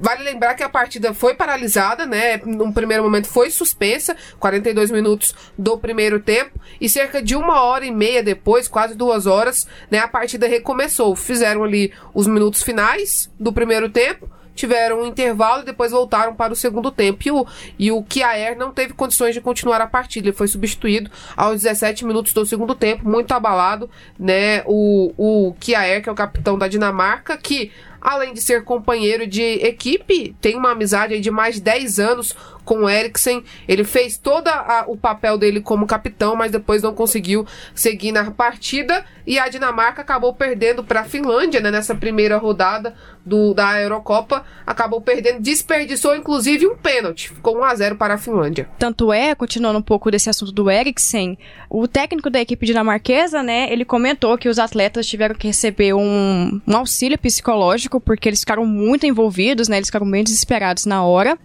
Vale 0.00 0.24
lembrar 0.24 0.54
que 0.54 0.62
a 0.62 0.68
partida 0.68 1.14
foi 1.14 1.34
paralisada, 1.34 2.06
né? 2.06 2.38
Num 2.44 2.72
primeiro 2.72 3.02
momento 3.02 3.28
foi 3.28 3.50
suspensa, 3.50 4.16
42 4.38 4.90
minutos 4.90 5.34
do 5.56 5.78
primeiro 5.78 6.20
tempo 6.20 6.58
e 6.80 6.88
cerca 6.88 7.22
de 7.22 7.36
uma 7.36 7.62
hora 7.62 7.84
e 7.84 7.90
meia 7.90 8.22
depois, 8.22 8.68
quase 8.68 8.94
duas 8.94 9.26
horas, 9.26 9.66
né, 9.90 9.98
a 9.98 10.08
partida 10.08 10.46
recomeçou. 10.46 11.14
Fizeram 11.14 11.64
ali 11.64 11.92
os 12.14 12.26
minutos 12.26 12.62
finais 12.62 13.30
do 13.38 13.52
primeiro 13.52 13.88
tempo 13.88 14.30
tiveram 14.56 15.02
um 15.02 15.06
intervalo 15.06 15.62
e 15.62 15.66
depois 15.66 15.92
voltaram 15.92 16.34
para 16.34 16.52
o 16.52 16.56
segundo 16.56 16.90
tempo. 16.90 17.22
E 17.24 17.30
o, 17.30 17.46
e 17.78 17.92
o 17.92 18.02
Kiaer 18.02 18.58
não 18.58 18.72
teve 18.72 18.94
condições 18.94 19.34
de 19.34 19.40
continuar 19.40 19.80
a 19.80 19.86
partida. 19.86 20.26
Ele 20.26 20.36
foi 20.36 20.48
substituído 20.48 21.10
aos 21.36 21.62
17 21.62 22.04
minutos 22.04 22.32
do 22.32 22.44
segundo 22.44 22.74
tempo, 22.74 23.08
muito 23.08 23.32
abalado, 23.32 23.88
né? 24.18 24.62
O, 24.66 25.12
o 25.16 25.54
Kiaer, 25.60 26.02
que 26.02 26.08
é 26.08 26.12
o 26.12 26.16
capitão 26.16 26.58
da 26.58 26.66
Dinamarca, 26.66 27.36
que 27.36 27.70
além 28.00 28.32
de 28.32 28.40
ser 28.40 28.62
companheiro 28.62 29.26
de 29.26 29.42
equipe, 29.42 30.34
tem 30.40 30.56
uma 30.56 30.70
amizade 30.70 31.18
de 31.18 31.30
mais 31.30 31.56
de 31.56 31.62
10 31.62 31.98
anos 31.98 32.36
com 32.66 32.80
o 32.80 32.90
Eriksen. 32.90 33.42
Ele 33.66 33.84
fez 33.84 34.18
todo 34.18 34.50
o 34.88 34.96
papel 34.98 35.38
dele 35.38 35.62
como 35.62 35.86
capitão, 35.86 36.36
mas 36.36 36.52
depois 36.52 36.82
não 36.82 36.92
conseguiu 36.92 37.46
seguir 37.74 38.12
na 38.12 38.30
partida. 38.30 39.02
E 39.26 39.38
a 39.38 39.48
Dinamarca 39.48 40.02
acabou 40.02 40.34
perdendo 40.34 40.84
para 40.84 41.00
a 41.00 41.04
Finlândia 41.04 41.60
né, 41.60 41.70
nessa 41.70 41.94
primeira 41.94 42.36
rodada 42.36 42.94
do, 43.24 43.54
da 43.54 43.80
Eurocopa. 43.80 44.44
Acabou 44.64 45.00
perdendo, 45.00 45.40
desperdiçou 45.40 46.14
inclusive 46.14 46.66
um 46.66 46.76
pênalti. 46.76 47.30
Ficou 47.30 47.58
1 47.58 47.64
a 47.64 47.74
0 47.74 47.96
para 47.96 48.14
a 48.14 48.18
Finlândia. 48.18 48.68
Tanto 48.78 49.12
é, 49.12 49.34
continuando 49.34 49.78
um 49.78 49.82
pouco 49.82 50.10
desse 50.10 50.30
assunto 50.30 50.52
do 50.52 50.70
Eriksen, 50.70 51.38
o 51.70 51.88
técnico 51.88 52.30
da 52.30 52.40
equipe 52.40 52.66
dinamarquesa, 52.66 53.42
né, 53.42 53.72
ele 53.72 53.84
comentou 53.84 54.38
que 54.38 54.48
os 54.48 54.58
atletas 54.58 55.06
tiveram 55.06 55.34
que 55.34 55.48
receber 55.48 55.94
um, 55.94 56.60
um 56.66 56.76
auxílio 56.76 57.18
psicológico 57.18 58.00
porque 58.00 58.28
eles 58.28 58.40
ficaram 58.40 58.64
muito 58.64 59.06
envolvidos, 59.06 59.68
né, 59.68 59.76
eles 59.76 59.88
ficaram 59.88 60.08
bem 60.08 60.22
desesperados 60.22 60.86
na 60.86 61.04
hora. 61.04 61.36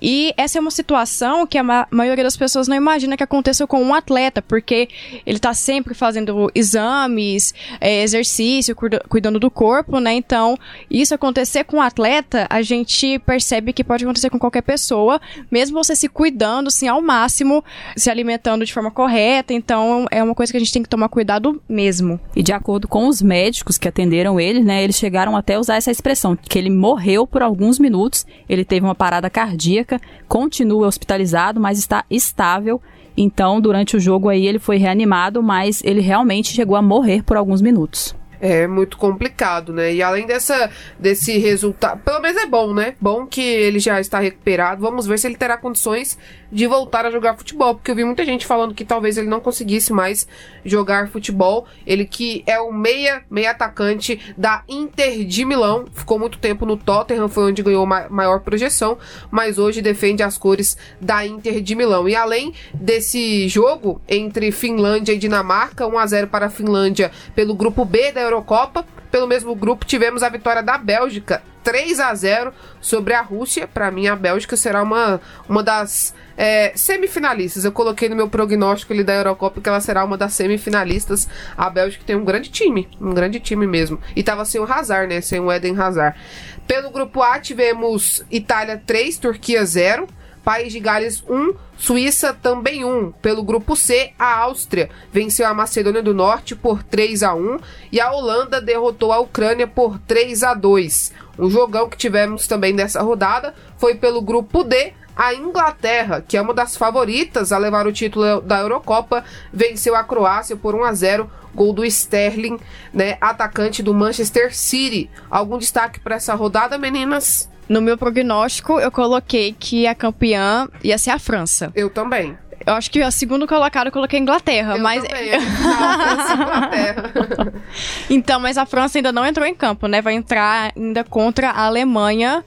E 0.00 0.32
essa 0.36 0.57
é 0.58 0.60
uma 0.60 0.70
situação 0.70 1.46
que 1.46 1.56
a 1.56 1.62
ma 1.62 1.86
maioria 1.90 2.24
das 2.24 2.36
pessoas 2.36 2.68
não 2.68 2.76
imagina 2.76 3.16
que 3.16 3.22
aconteça 3.22 3.66
com 3.66 3.82
um 3.82 3.94
atleta, 3.94 4.42
porque 4.42 4.88
ele 5.24 5.36
está 5.36 5.54
sempre 5.54 5.94
fazendo 5.94 6.50
exames, 6.54 7.54
é, 7.80 8.02
exercício, 8.02 8.76
cuidando 9.08 9.38
do 9.38 9.50
corpo, 9.50 9.98
né? 10.00 10.12
Então, 10.14 10.58
isso 10.90 11.14
acontecer 11.14 11.64
com 11.64 11.78
um 11.78 11.82
atleta, 11.82 12.46
a 12.50 12.60
gente 12.62 13.18
percebe 13.20 13.72
que 13.72 13.84
pode 13.84 14.04
acontecer 14.04 14.30
com 14.30 14.38
qualquer 14.38 14.62
pessoa, 14.62 15.20
mesmo 15.50 15.82
você 15.82 15.96
se 15.96 16.08
cuidando, 16.08 16.68
assim, 16.68 16.88
ao 16.88 17.00
máximo, 17.00 17.64
se 17.96 18.10
alimentando 18.10 18.64
de 18.64 18.72
forma 18.72 18.90
correta. 18.90 19.52
Então, 19.52 20.06
é 20.10 20.22
uma 20.22 20.34
coisa 20.34 20.52
que 20.52 20.56
a 20.56 20.60
gente 20.60 20.72
tem 20.72 20.82
que 20.82 20.88
tomar 20.88 21.08
cuidado 21.08 21.62
mesmo. 21.68 22.20
E 22.34 22.42
de 22.42 22.52
acordo 22.52 22.88
com 22.88 23.06
os 23.06 23.22
médicos 23.22 23.78
que 23.78 23.88
atenderam 23.88 24.38
ele, 24.38 24.60
né, 24.60 24.82
eles 24.82 24.96
chegaram 24.96 25.36
até 25.36 25.54
a 25.54 25.60
usar 25.60 25.76
essa 25.76 25.90
expressão, 25.90 26.36
que 26.36 26.58
ele 26.58 26.70
morreu 26.70 27.26
por 27.26 27.42
alguns 27.42 27.78
minutos, 27.78 28.26
ele 28.48 28.64
teve 28.64 28.84
uma 28.84 28.94
parada 28.94 29.30
cardíaca, 29.30 30.00
continua 30.48 30.86
hospitalizado, 30.86 31.60
mas 31.60 31.78
está 31.78 32.04
estável. 32.10 32.80
Então, 33.14 33.60
durante 33.60 33.96
o 33.96 34.00
jogo 34.00 34.30
aí, 34.30 34.46
ele 34.46 34.58
foi 34.58 34.78
reanimado, 34.78 35.42
mas 35.42 35.82
ele 35.84 36.00
realmente 36.00 36.54
chegou 36.54 36.74
a 36.74 36.80
morrer 36.80 37.22
por 37.22 37.36
alguns 37.36 37.60
minutos. 37.60 38.16
É 38.40 38.66
muito 38.66 38.96
complicado, 38.96 39.72
né? 39.72 39.92
E 39.92 40.02
além 40.02 40.26
dessa, 40.26 40.70
desse 40.98 41.38
resultado, 41.38 42.00
pelo 42.00 42.20
menos 42.20 42.40
é 42.40 42.46
bom, 42.46 42.72
né? 42.72 42.94
Bom 43.00 43.26
que 43.26 43.40
ele 43.40 43.78
já 43.78 44.00
está 44.00 44.18
recuperado. 44.18 44.80
Vamos 44.80 45.06
ver 45.06 45.18
se 45.18 45.26
ele 45.26 45.36
terá 45.36 45.56
condições 45.56 46.18
de 46.50 46.66
voltar 46.66 47.04
a 47.04 47.10
jogar 47.10 47.36
futebol, 47.36 47.74
porque 47.74 47.90
eu 47.90 47.94
vi 47.94 48.04
muita 48.04 48.24
gente 48.24 48.46
falando 48.46 48.74
que 48.74 48.84
talvez 48.84 49.18
ele 49.18 49.28
não 49.28 49.40
conseguisse 49.40 49.92
mais 49.92 50.26
jogar 50.64 51.08
futebol. 51.08 51.66
Ele 51.86 52.04
que 52.04 52.42
é 52.46 52.58
o 52.60 52.72
meia, 52.72 53.22
meia 53.30 53.50
atacante 53.50 54.20
da 54.36 54.62
Inter 54.68 55.24
de 55.24 55.44
Milão, 55.44 55.86
ficou 55.92 56.18
muito 56.18 56.38
tempo 56.38 56.64
no 56.64 56.76
Tottenham, 56.76 57.28
foi 57.28 57.44
onde 57.44 57.62
ganhou 57.62 57.84
ma 57.84 58.08
maior 58.08 58.40
projeção, 58.40 58.96
mas 59.30 59.58
hoje 59.58 59.82
defende 59.82 60.22
as 60.22 60.38
cores 60.38 60.76
da 61.00 61.26
Inter 61.26 61.60
de 61.60 61.74
Milão. 61.74 62.08
E 62.08 62.16
além 62.16 62.54
desse 62.72 63.48
jogo 63.48 64.00
entre 64.08 64.50
Finlândia 64.50 65.12
e 65.12 65.18
Dinamarca, 65.18 65.86
1 65.86 65.98
a 65.98 66.06
0 66.06 66.28
para 66.28 66.46
a 66.46 66.50
Finlândia 66.50 67.10
pelo 67.34 67.54
grupo 67.54 67.84
B 67.84 68.12
da 68.12 68.20
Eurocopa. 68.28 68.84
Pelo 69.10 69.26
mesmo 69.26 69.54
grupo, 69.54 69.86
tivemos 69.86 70.22
a 70.22 70.28
vitória 70.28 70.62
da 70.62 70.76
Bélgica 70.76 71.42
3 71.64 72.00
a 72.00 72.14
0 72.14 72.52
sobre 72.80 73.14
a 73.14 73.20
Rússia. 73.20 73.66
Para 73.66 73.90
mim, 73.90 74.06
a 74.06 74.16
Bélgica 74.16 74.56
será 74.56 74.82
uma, 74.82 75.20
uma 75.48 75.62
das 75.62 76.14
é, 76.36 76.72
semifinalistas. 76.74 77.64
Eu 77.64 77.72
coloquei 77.72 78.08
no 78.08 78.16
meu 78.16 78.28
prognóstico 78.28 78.92
ali 78.92 79.04
da 79.04 79.14
Eurocopa 79.14 79.60
que 79.60 79.68
ela 79.68 79.80
será 79.80 80.04
uma 80.04 80.16
das 80.16 80.32
semifinalistas. 80.32 81.28
A 81.56 81.68
Bélgica 81.68 82.04
tem 82.06 82.16
um 82.16 82.24
grande 82.24 82.50
time, 82.50 82.88
um 83.00 83.12
grande 83.12 83.40
time 83.40 83.66
mesmo. 83.66 84.00
E 84.16 84.22
tava 84.22 84.44
sem 84.44 84.60
o 84.60 84.64
Hazard, 84.64 85.12
né? 85.12 85.20
Sem 85.20 85.40
o 85.40 85.52
Eden 85.52 85.78
Hazard. 85.78 86.18
Pelo 86.66 86.90
grupo 86.90 87.22
A, 87.22 87.38
tivemos 87.38 88.24
Itália 88.30 88.82
3, 88.86 89.18
Turquia 89.18 89.64
0. 89.64 90.06
País 90.48 90.72
de 90.72 90.80
Gales 90.80 91.22
1, 91.28 91.52
Suíça 91.76 92.32
também 92.32 92.82
1. 92.82 93.12
Pelo 93.20 93.42
grupo 93.42 93.76
C, 93.76 94.12
a 94.18 94.38
Áustria 94.38 94.88
venceu 95.12 95.46
a 95.46 95.52
Macedônia 95.52 96.02
do 96.02 96.14
Norte 96.14 96.56
por 96.56 96.82
3 96.82 97.22
a 97.22 97.34
1 97.34 97.58
e 97.92 98.00
a 98.00 98.10
Holanda 98.10 98.58
derrotou 98.58 99.12
a 99.12 99.18
Ucrânia 99.18 99.66
por 99.66 99.98
3 99.98 100.42
a 100.42 100.54
2. 100.54 101.12
Um 101.38 101.50
jogão 101.50 101.86
que 101.86 101.98
tivemos 101.98 102.46
também 102.46 102.72
nessa 102.72 103.02
rodada 103.02 103.54
foi 103.76 103.96
pelo 103.96 104.22
grupo 104.22 104.64
D. 104.64 104.94
A 105.14 105.34
Inglaterra, 105.34 106.24
que 106.26 106.38
é 106.38 106.40
uma 106.40 106.54
das 106.54 106.78
favoritas 106.78 107.52
a 107.52 107.58
levar 107.58 107.86
o 107.86 107.92
título 107.92 108.40
da 108.40 108.60
Eurocopa, 108.60 109.22
venceu 109.52 109.94
a 109.94 110.02
Croácia 110.02 110.56
por 110.56 110.74
1 110.74 110.84
a 110.84 110.94
0 110.94 111.30
gol 111.54 111.74
do 111.74 111.84
Sterling, 111.84 112.58
né, 112.90 113.18
atacante 113.20 113.82
do 113.82 113.92
Manchester 113.92 114.56
City. 114.56 115.10
Algum 115.28 115.58
destaque 115.58 116.00
para 116.00 116.16
essa 116.16 116.34
rodada, 116.34 116.78
meninas? 116.78 117.50
No 117.68 117.82
meu 117.82 117.98
prognóstico, 117.98 118.80
eu 118.80 118.90
coloquei 118.90 119.54
que 119.58 119.86
a 119.86 119.94
campeã 119.94 120.68
ia 120.82 120.96
ser 120.96 121.10
a 121.10 121.18
França. 121.18 121.70
Eu 121.74 121.90
também. 121.90 122.36
Eu 122.66 122.74
acho 122.74 122.90
que 122.90 123.00
a 123.02 123.10
segundo 123.10 123.46
colocado 123.46 123.86
eu 123.86 123.92
coloquei 123.92 124.18
a 124.18 124.22
Inglaterra, 124.22 124.76
eu 124.76 124.82
mas. 124.82 125.02
Também, 125.02 125.28
eu 125.28 125.40
Inglaterra. 125.40 127.12
então, 128.10 128.40
mas 128.40 128.58
a 128.58 128.66
França 128.66 128.98
ainda 128.98 129.12
não 129.12 129.24
entrou 129.24 129.46
em 129.46 129.54
campo, 129.54 129.86
né? 129.86 130.02
Vai 130.02 130.14
entrar 130.14 130.72
ainda 130.76 131.04
contra 131.04 131.50
a 131.50 131.66
Alemanha. 131.66 132.44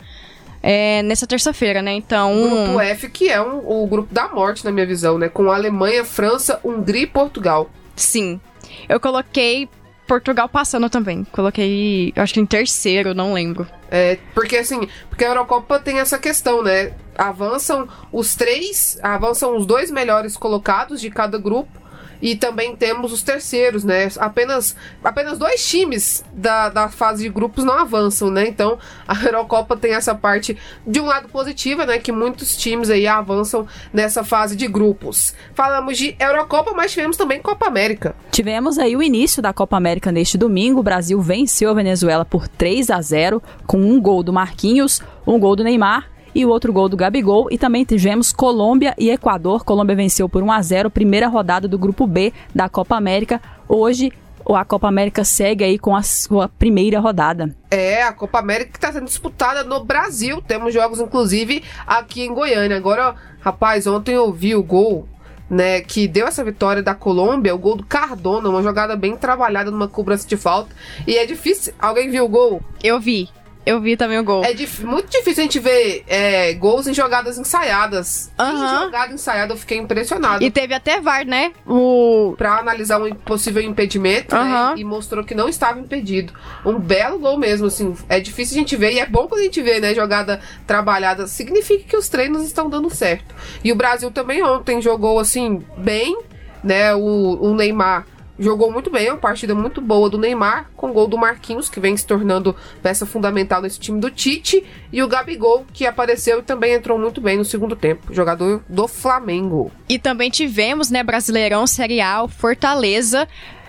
É, 0.63 1.01
nessa 1.01 1.25
terça-feira, 1.25 1.81
né? 1.81 1.91
Então. 1.93 2.39
Grupo 2.39 2.79
F, 2.81 3.09
que 3.09 3.29
é 3.29 3.41
um, 3.41 3.67
o 3.67 3.87
grupo 3.87 4.13
da 4.13 4.27
morte, 4.27 4.63
na 4.63 4.71
minha 4.71 4.85
visão, 4.85 5.17
né? 5.17 5.27
Com 5.27 5.51
Alemanha, 5.51 6.05
França, 6.05 6.59
Hungria 6.63 7.01
e 7.01 7.07
Portugal. 7.07 7.71
Sim. 7.95 8.39
Eu 8.87 8.99
coloquei 8.99 9.67
Portugal 10.07 10.49
passando 10.49 10.89
também. 10.89 11.23
Coloquei, 11.31 12.13
acho 12.15 12.33
que 12.33 12.39
em 12.39 12.45
terceiro, 12.45 13.13
não 13.13 13.33
lembro. 13.33 13.67
É, 13.89 14.17
porque 14.33 14.57
assim, 14.57 14.87
porque 15.09 15.25
a 15.25 15.29
Eurocopa 15.29 15.79
tem 15.79 15.99
essa 15.99 16.17
questão, 16.17 16.63
né? 16.63 16.93
Avançam 17.17 17.87
os 18.11 18.35
três, 18.35 18.99
avançam 19.01 19.57
os 19.57 19.65
dois 19.65 19.91
melhores 19.91 20.37
colocados 20.37 21.01
de 21.01 21.09
cada 21.09 21.37
grupo 21.37 21.80
e 22.21 22.35
também 22.35 22.75
temos 22.75 23.11
os 23.11 23.21
terceiros, 23.21 23.83
né? 23.83 24.07
Apenas, 24.17 24.75
apenas 25.03 25.37
dois 25.37 25.67
times 25.67 26.23
da, 26.33 26.69
da 26.69 26.89
fase 26.89 27.23
de 27.23 27.29
grupos 27.29 27.63
não 27.63 27.73
avançam, 27.73 28.29
né? 28.29 28.47
Então 28.47 28.77
a 29.07 29.15
Eurocopa 29.25 29.75
tem 29.75 29.93
essa 29.93 30.13
parte 30.13 30.57
de 30.85 30.99
um 30.99 31.05
lado 31.05 31.27
positiva, 31.29 31.85
né? 31.85 31.97
Que 31.97 32.11
muitos 32.11 32.55
times 32.55 32.89
aí 32.89 33.07
avançam 33.07 33.67
nessa 33.91 34.23
fase 34.23 34.55
de 34.55 34.67
grupos. 34.67 35.33
Falamos 35.55 35.97
de 35.97 36.15
Eurocopa, 36.19 36.73
mas 36.73 36.91
tivemos 36.91 37.17
também 37.17 37.41
Copa 37.41 37.67
América. 37.67 38.15
Tivemos 38.31 38.77
aí 38.77 38.95
o 38.95 39.01
início 39.01 39.41
da 39.41 39.53
Copa 39.53 39.77
América 39.77 40.11
neste 40.11 40.37
domingo. 40.37 40.79
O 40.79 40.83
Brasil 40.83 41.19
venceu 41.21 41.69
a 41.69 41.73
Venezuela 41.73 42.23
por 42.23 42.47
3 42.47 42.89
a 42.91 43.01
0 43.01 43.41
com 43.65 43.77
um 43.77 43.99
gol 43.99 44.23
do 44.23 44.31
Marquinhos, 44.31 45.01
um 45.25 45.39
gol 45.39 45.55
do 45.55 45.63
Neymar 45.63 46.11
e 46.33 46.45
o 46.45 46.49
outro 46.49 46.71
gol 46.71 46.89
do 46.89 46.97
Gabigol. 46.97 47.47
E 47.51 47.57
também 47.57 47.83
tivemos 47.83 48.31
Colômbia 48.31 48.95
e 48.97 49.09
Equador. 49.09 49.63
Colômbia 49.63 49.95
venceu 49.95 50.27
por 50.27 50.43
1 50.43 50.51
a 50.51 50.61
0 50.61 50.89
primeira 50.89 51.27
rodada 51.27 51.67
do 51.67 51.77
Grupo 51.77 52.07
B 52.07 52.33
da 52.53 52.69
Copa 52.69 52.95
América. 52.95 53.41
Hoje 53.67 54.11
a 54.55 54.65
Copa 54.65 54.87
América 54.87 55.23
segue 55.23 55.63
aí 55.63 55.77
com 55.77 55.95
a 55.95 56.01
sua 56.01 56.49
primeira 56.49 56.99
rodada. 56.99 57.55
É, 57.69 58.03
a 58.03 58.11
Copa 58.11 58.39
América 58.39 58.71
que 58.71 58.77
está 58.77 58.91
sendo 58.91 59.05
disputada 59.05 59.63
no 59.63 59.83
Brasil. 59.83 60.41
Temos 60.41 60.73
jogos, 60.73 60.99
inclusive, 60.99 61.63
aqui 61.85 62.23
em 62.23 62.33
Goiânia. 62.33 62.77
Agora, 62.77 63.15
rapaz, 63.39 63.87
ontem 63.87 64.13
eu 64.13 64.31
vi 64.31 64.55
o 64.55 64.63
gol 64.63 65.07
né, 65.49 65.81
que 65.81 66.07
deu 66.07 66.27
essa 66.27 66.43
vitória 66.43 66.81
da 66.81 66.95
Colômbia, 66.95 67.53
o 67.53 67.59
gol 67.59 67.75
do 67.75 67.85
Cardona, 67.85 68.49
uma 68.49 68.63
jogada 68.63 68.95
bem 68.95 69.17
trabalhada 69.17 69.69
numa 69.69 69.87
cobrança 69.87 70.27
de 70.27 70.37
falta. 70.37 70.73
E 71.05 71.17
é 71.17 71.25
difícil. 71.25 71.73
Alguém 71.77 72.09
viu 72.09 72.25
o 72.25 72.29
gol? 72.29 72.61
Eu 72.81 72.99
vi. 72.99 73.29
Eu 73.65 73.79
vi 73.79 73.95
também 73.95 74.17
o 74.17 74.23
gol. 74.23 74.43
É 74.43 74.53
dif 74.53 74.83
muito 74.83 75.09
difícil 75.09 75.41
a 75.41 75.45
gente 75.45 75.59
ver 75.59 76.03
é, 76.07 76.53
gols 76.53 76.87
em 76.87 76.93
jogadas 76.93 77.37
ensaiadas. 77.37 78.31
Uhum. 78.39 78.47
Em 78.47 78.79
jogada 78.81 79.13
ensaiada 79.13 79.53
eu 79.53 79.57
fiquei 79.57 79.77
impressionado. 79.77 80.43
E 80.43 80.49
teve 80.49 80.73
até 80.73 80.99
VAR, 80.99 81.25
né? 81.25 81.51
O... 81.67 82.33
Pra 82.37 82.57
analisar 82.57 82.99
um 83.01 83.13
possível 83.13 83.61
impedimento, 83.61 84.35
uhum. 84.35 84.43
né? 84.43 84.73
E 84.77 84.83
mostrou 84.83 85.23
que 85.23 85.35
não 85.35 85.47
estava 85.47 85.79
impedido. 85.79 86.33
Um 86.65 86.79
belo 86.79 87.19
gol 87.19 87.37
mesmo, 87.37 87.67
assim. 87.67 87.95
É 88.09 88.19
difícil 88.19 88.55
a 88.55 88.59
gente 88.59 88.75
ver 88.75 88.93
e 88.93 88.99
é 88.99 89.05
bom 89.05 89.27
quando 89.27 89.41
a 89.41 89.43
gente 89.43 89.61
vê, 89.61 89.79
né? 89.79 89.93
Jogada 89.93 90.41
trabalhada. 90.65 91.27
Significa 91.27 91.83
que 91.83 91.97
os 91.97 92.09
treinos 92.09 92.43
estão 92.43 92.69
dando 92.69 92.89
certo. 92.89 93.35
E 93.63 93.71
o 93.71 93.75
Brasil 93.75 94.09
também 94.09 94.41
ontem 94.41 94.81
jogou, 94.81 95.19
assim, 95.19 95.63
bem, 95.77 96.19
né? 96.63 96.95
O, 96.95 97.37
o 97.39 97.53
Neymar 97.53 98.05
jogou 98.41 98.71
muito 98.71 98.89
bem, 98.89 99.09
uma 99.09 99.17
partida 99.17 99.53
muito 99.53 99.79
boa 99.79 100.09
do 100.09 100.17
Neymar, 100.17 100.69
com 100.75 100.91
gol 100.91 101.07
do 101.07 101.17
Marquinhos, 101.17 101.69
que 101.69 101.79
vem 101.79 101.95
se 101.95 102.05
tornando 102.05 102.55
peça 102.81 103.05
fundamental 103.05 103.61
nesse 103.61 103.79
time 103.79 103.99
do 103.99 104.09
Tite, 104.09 104.65
e 104.91 105.01
o 105.03 105.07
Gabigol, 105.07 105.65
que 105.71 105.85
apareceu 105.85 106.39
e 106.39 106.43
também 106.43 106.73
entrou 106.73 106.97
muito 106.97 107.21
bem 107.21 107.37
no 107.37 107.45
segundo 107.45 107.75
tempo, 107.75 108.11
jogador 108.13 108.63
do 108.67 108.87
Flamengo. 108.87 109.71
E 109.87 109.99
também 109.99 110.31
tivemos, 110.31 110.89
né, 110.89 111.03
Brasileirão 111.03 111.67
Série 111.67 112.01
A, 112.01 112.27
Fortaleza, 112.27 113.27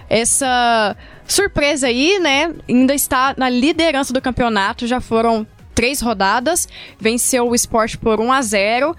essa 0.08 0.96
surpresa 1.26 1.87
aí, 1.87 2.18
né, 2.18 2.54
ainda 2.66 2.94
está 2.94 3.35
na 3.37 3.50
liderança 3.50 4.12
do 4.12 4.22
campeonato, 4.22 4.87
já 4.87 5.00
foram 5.00 5.46
três 5.74 6.00
rodadas, 6.00 6.68
venceu 6.98 7.48
o 7.48 7.54
esporte 7.54 7.98
por 7.98 8.20
1 8.20 8.32
a 8.32 8.42
0 8.42 8.96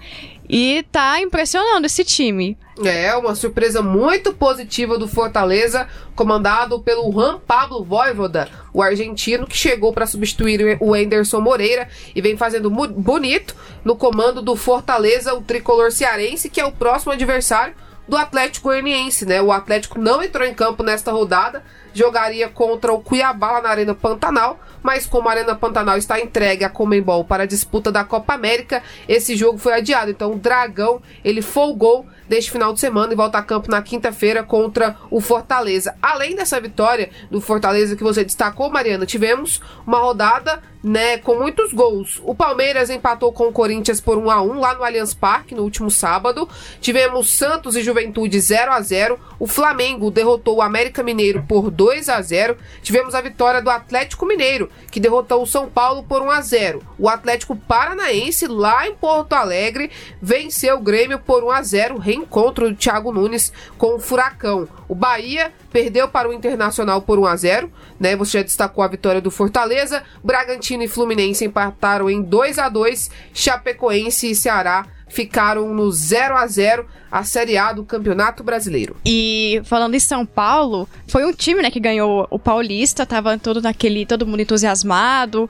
e 0.48 0.84
tá 0.90 1.20
impressionando 1.20 1.86
esse 1.86 2.04
time. 2.04 2.56
É, 2.84 3.14
uma 3.14 3.36
surpresa 3.36 3.80
muito 3.82 4.32
positiva 4.32 4.98
do 4.98 5.06
Fortaleza, 5.06 5.86
comandado 6.16 6.80
pelo 6.80 7.10
Juan 7.12 7.38
Pablo 7.38 7.84
Voivoda, 7.84 8.48
o 8.72 8.82
argentino 8.82 9.46
que 9.46 9.56
chegou 9.56 9.92
para 9.92 10.06
substituir 10.06 10.76
o 10.80 10.92
Anderson 10.92 11.40
Moreira 11.40 11.88
e 12.14 12.20
vem 12.20 12.36
fazendo 12.36 12.68
bonito 12.68 13.54
no 13.84 13.94
comando 13.94 14.42
do 14.42 14.56
Fortaleza, 14.56 15.34
o 15.34 15.42
tricolor 15.42 15.92
cearense, 15.92 16.50
que 16.50 16.60
é 16.60 16.64
o 16.64 16.72
próximo 16.72 17.12
adversário 17.12 17.74
do 18.06 18.16
Atlético 18.16 18.68
Goianiense, 18.68 19.24
né? 19.26 19.40
O 19.40 19.50
Atlético 19.50 19.98
não 19.98 20.22
entrou 20.22 20.46
em 20.46 20.54
campo 20.54 20.82
nesta 20.82 21.10
rodada, 21.10 21.62
jogaria 21.92 22.48
contra 22.48 22.92
o 22.92 23.00
Cuiabá 23.00 23.52
lá 23.52 23.62
na 23.62 23.68
Arena 23.70 23.94
Pantanal, 23.94 24.60
mas 24.82 25.06
como 25.06 25.28
a 25.28 25.32
Arena 25.32 25.54
Pantanal 25.54 25.96
está 25.96 26.20
entregue 26.20 26.64
à 26.64 26.68
Comembol 26.68 27.24
para 27.24 27.44
a 27.44 27.46
disputa 27.46 27.90
da 27.90 28.04
Copa 28.04 28.34
América, 28.34 28.82
esse 29.08 29.36
jogo 29.36 29.58
foi 29.58 29.72
adiado. 29.72 30.10
Então 30.10 30.32
o 30.32 30.38
Dragão, 30.38 31.00
ele 31.24 31.40
folgou 31.40 32.06
deste 32.28 32.50
final 32.50 32.72
de 32.72 32.80
semana 32.80 33.12
e 33.12 33.16
volta 33.16 33.38
a 33.38 33.42
campo 33.42 33.70
na 33.70 33.80
quinta-feira 33.80 34.42
contra 34.42 34.96
o 35.10 35.20
Fortaleza. 35.20 35.94
Além 36.02 36.34
dessa 36.34 36.60
vitória 36.60 37.10
do 37.30 37.40
Fortaleza 37.40 37.96
que 37.96 38.02
você 38.02 38.24
destacou, 38.24 38.70
Mariana, 38.70 39.06
tivemos 39.06 39.60
uma 39.86 39.98
rodada 39.98 40.62
né, 40.84 41.16
com 41.16 41.36
muitos 41.36 41.72
gols. 41.72 42.20
O 42.22 42.34
Palmeiras 42.34 42.90
empatou 42.90 43.32
com 43.32 43.48
o 43.48 43.52
Corinthians 43.52 44.02
por 44.02 44.18
1 44.18 44.30
a 44.30 44.42
1 44.42 44.60
lá 44.60 44.74
no 44.74 44.84
Allianz 44.84 45.14
Parque 45.14 45.54
no 45.54 45.62
último 45.62 45.90
sábado. 45.90 46.46
Tivemos 46.78 47.30
Santos 47.30 47.74
e 47.74 47.82
Juventude 47.82 48.38
0 48.38 48.70
a 48.70 48.82
0. 48.82 49.18
O 49.38 49.46
Flamengo 49.46 50.10
derrotou 50.10 50.56
o 50.56 50.62
América 50.62 51.02
Mineiro 51.02 51.42
por 51.48 51.70
2 51.70 52.10
a 52.10 52.20
0. 52.20 52.58
Tivemos 52.82 53.14
a 53.14 53.22
vitória 53.22 53.62
do 53.62 53.70
Atlético 53.70 54.26
Mineiro, 54.26 54.70
que 54.90 55.00
derrotou 55.00 55.42
o 55.42 55.46
São 55.46 55.70
Paulo 55.70 56.02
por 56.02 56.20
1 56.20 56.30
a 56.30 56.40
0. 56.42 56.82
O 56.98 57.08
Atlético 57.08 57.56
Paranaense 57.56 58.46
lá 58.46 58.86
em 58.86 58.94
Porto 58.94 59.32
Alegre 59.32 59.90
venceu 60.20 60.76
o 60.76 60.82
Grêmio 60.82 61.18
por 61.18 61.42
1 61.42 61.50
a 61.50 61.62
0. 61.62 61.98
Reencontro 61.98 62.68
do 62.68 62.76
Thiago 62.76 63.10
Nunes 63.10 63.50
com 63.78 63.94
o 63.94 64.00
Furacão. 64.00 64.68
O 64.88 64.94
Bahia 64.94 65.52
perdeu 65.72 66.08
para 66.08 66.28
o 66.28 66.32
Internacional 66.32 67.02
por 67.02 67.18
1 67.18 67.26
a 67.26 67.36
0, 67.36 67.72
né? 67.98 68.16
Você 68.16 68.38
já 68.38 68.44
destacou 68.44 68.84
a 68.84 68.88
vitória 68.88 69.20
do 69.20 69.30
Fortaleza. 69.30 70.02
Bragantino 70.22 70.82
e 70.82 70.88
Fluminense 70.88 71.44
empataram 71.44 72.10
em 72.10 72.22
2 72.22 72.58
a 72.58 72.68
2. 72.68 73.10
Chapecoense 73.32 74.30
e 74.30 74.34
Ceará 74.34 74.86
ficaram 75.08 75.72
no 75.72 75.90
0 75.90 76.36
a 76.36 76.46
0 76.46 76.86
a 77.10 77.22
Série 77.22 77.56
A 77.56 77.72
do 77.72 77.84
Campeonato 77.84 78.42
Brasileiro. 78.42 78.96
E 79.06 79.62
falando 79.64 79.94
em 79.94 80.00
São 80.00 80.26
Paulo, 80.26 80.88
foi 81.06 81.24
um 81.24 81.32
time, 81.32 81.62
né, 81.62 81.70
que 81.70 81.78
ganhou 81.78 82.26
o 82.28 82.38
Paulista, 82.38 83.06
tava 83.06 83.38
todo 83.38 83.62
naquele, 83.62 84.04
todo 84.04 84.26
mundo 84.26 84.42
entusiasmado 84.42 85.48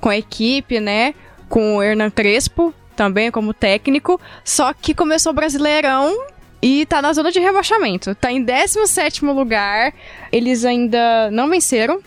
com 0.00 0.08
a 0.08 0.16
equipe, 0.16 0.80
né, 0.80 1.14
com 1.48 1.76
o 1.76 1.82
Hernan 1.82 2.10
Crespo 2.10 2.74
também 2.96 3.30
como 3.30 3.52
técnico, 3.52 4.20
só 4.44 4.72
que 4.72 4.94
começou 4.94 5.32
o 5.32 5.34
Brasileirão 5.34 6.16
e 6.64 6.86
tá 6.86 7.02
na 7.02 7.12
zona 7.12 7.30
de 7.30 7.38
rebaixamento. 7.38 8.14
Tá 8.14 8.32
em 8.32 8.42
17 8.42 9.22
lugar. 9.26 9.92
Eles 10.32 10.64
ainda 10.64 11.30
não 11.30 11.46
venceram. 11.50 12.00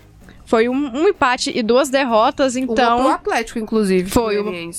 Foi 0.46 0.68
um, 0.68 0.74
um, 0.74 1.08
empate 1.08 1.52
e 1.56 1.62
duas 1.62 1.90
derrotas, 1.90 2.56
então. 2.56 3.06
O 3.06 3.10
Atlético, 3.10 3.60
inclusive. 3.60 4.10
Foi 4.10 4.40
o. 4.40 4.72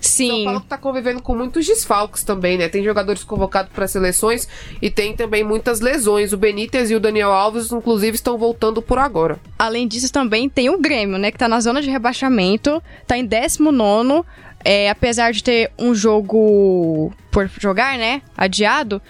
Sim. 0.00 0.28
São 0.28 0.44
Paulo 0.44 0.60
tá 0.60 0.78
convivendo 0.78 1.22
com 1.22 1.34
muitos 1.34 1.66
desfalques 1.66 2.22
também, 2.22 2.56
né? 2.56 2.68
Tem 2.68 2.84
jogadores 2.84 3.24
convocados 3.24 3.72
para 3.72 3.88
seleções 3.88 4.48
e 4.80 4.90
tem 4.90 5.14
também 5.14 5.42
muitas 5.42 5.80
lesões. 5.80 6.32
O 6.32 6.36
Benítez 6.36 6.90
e 6.90 6.94
o 6.94 7.00
Daniel 7.00 7.32
Alves, 7.32 7.72
inclusive, 7.72 8.14
estão 8.14 8.38
voltando 8.38 8.80
por 8.80 8.98
agora. 8.98 9.38
Além 9.58 9.88
disso, 9.88 10.12
também 10.12 10.48
tem 10.48 10.70
o 10.70 10.78
Grêmio, 10.78 11.18
né? 11.18 11.30
Que 11.30 11.38
tá 11.38 11.48
na 11.48 11.60
zona 11.60 11.82
de 11.82 11.90
rebaixamento, 11.90 12.82
tá 13.06 13.18
em 13.18 13.24
19 13.24 14.24
é, 14.64 14.90
apesar 14.90 15.32
de 15.32 15.42
ter 15.42 15.70
um 15.78 15.94
jogo 15.94 17.12
por 17.30 17.48
jogar, 17.58 17.96
né, 17.98 18.22
adiado, 18.36 19.00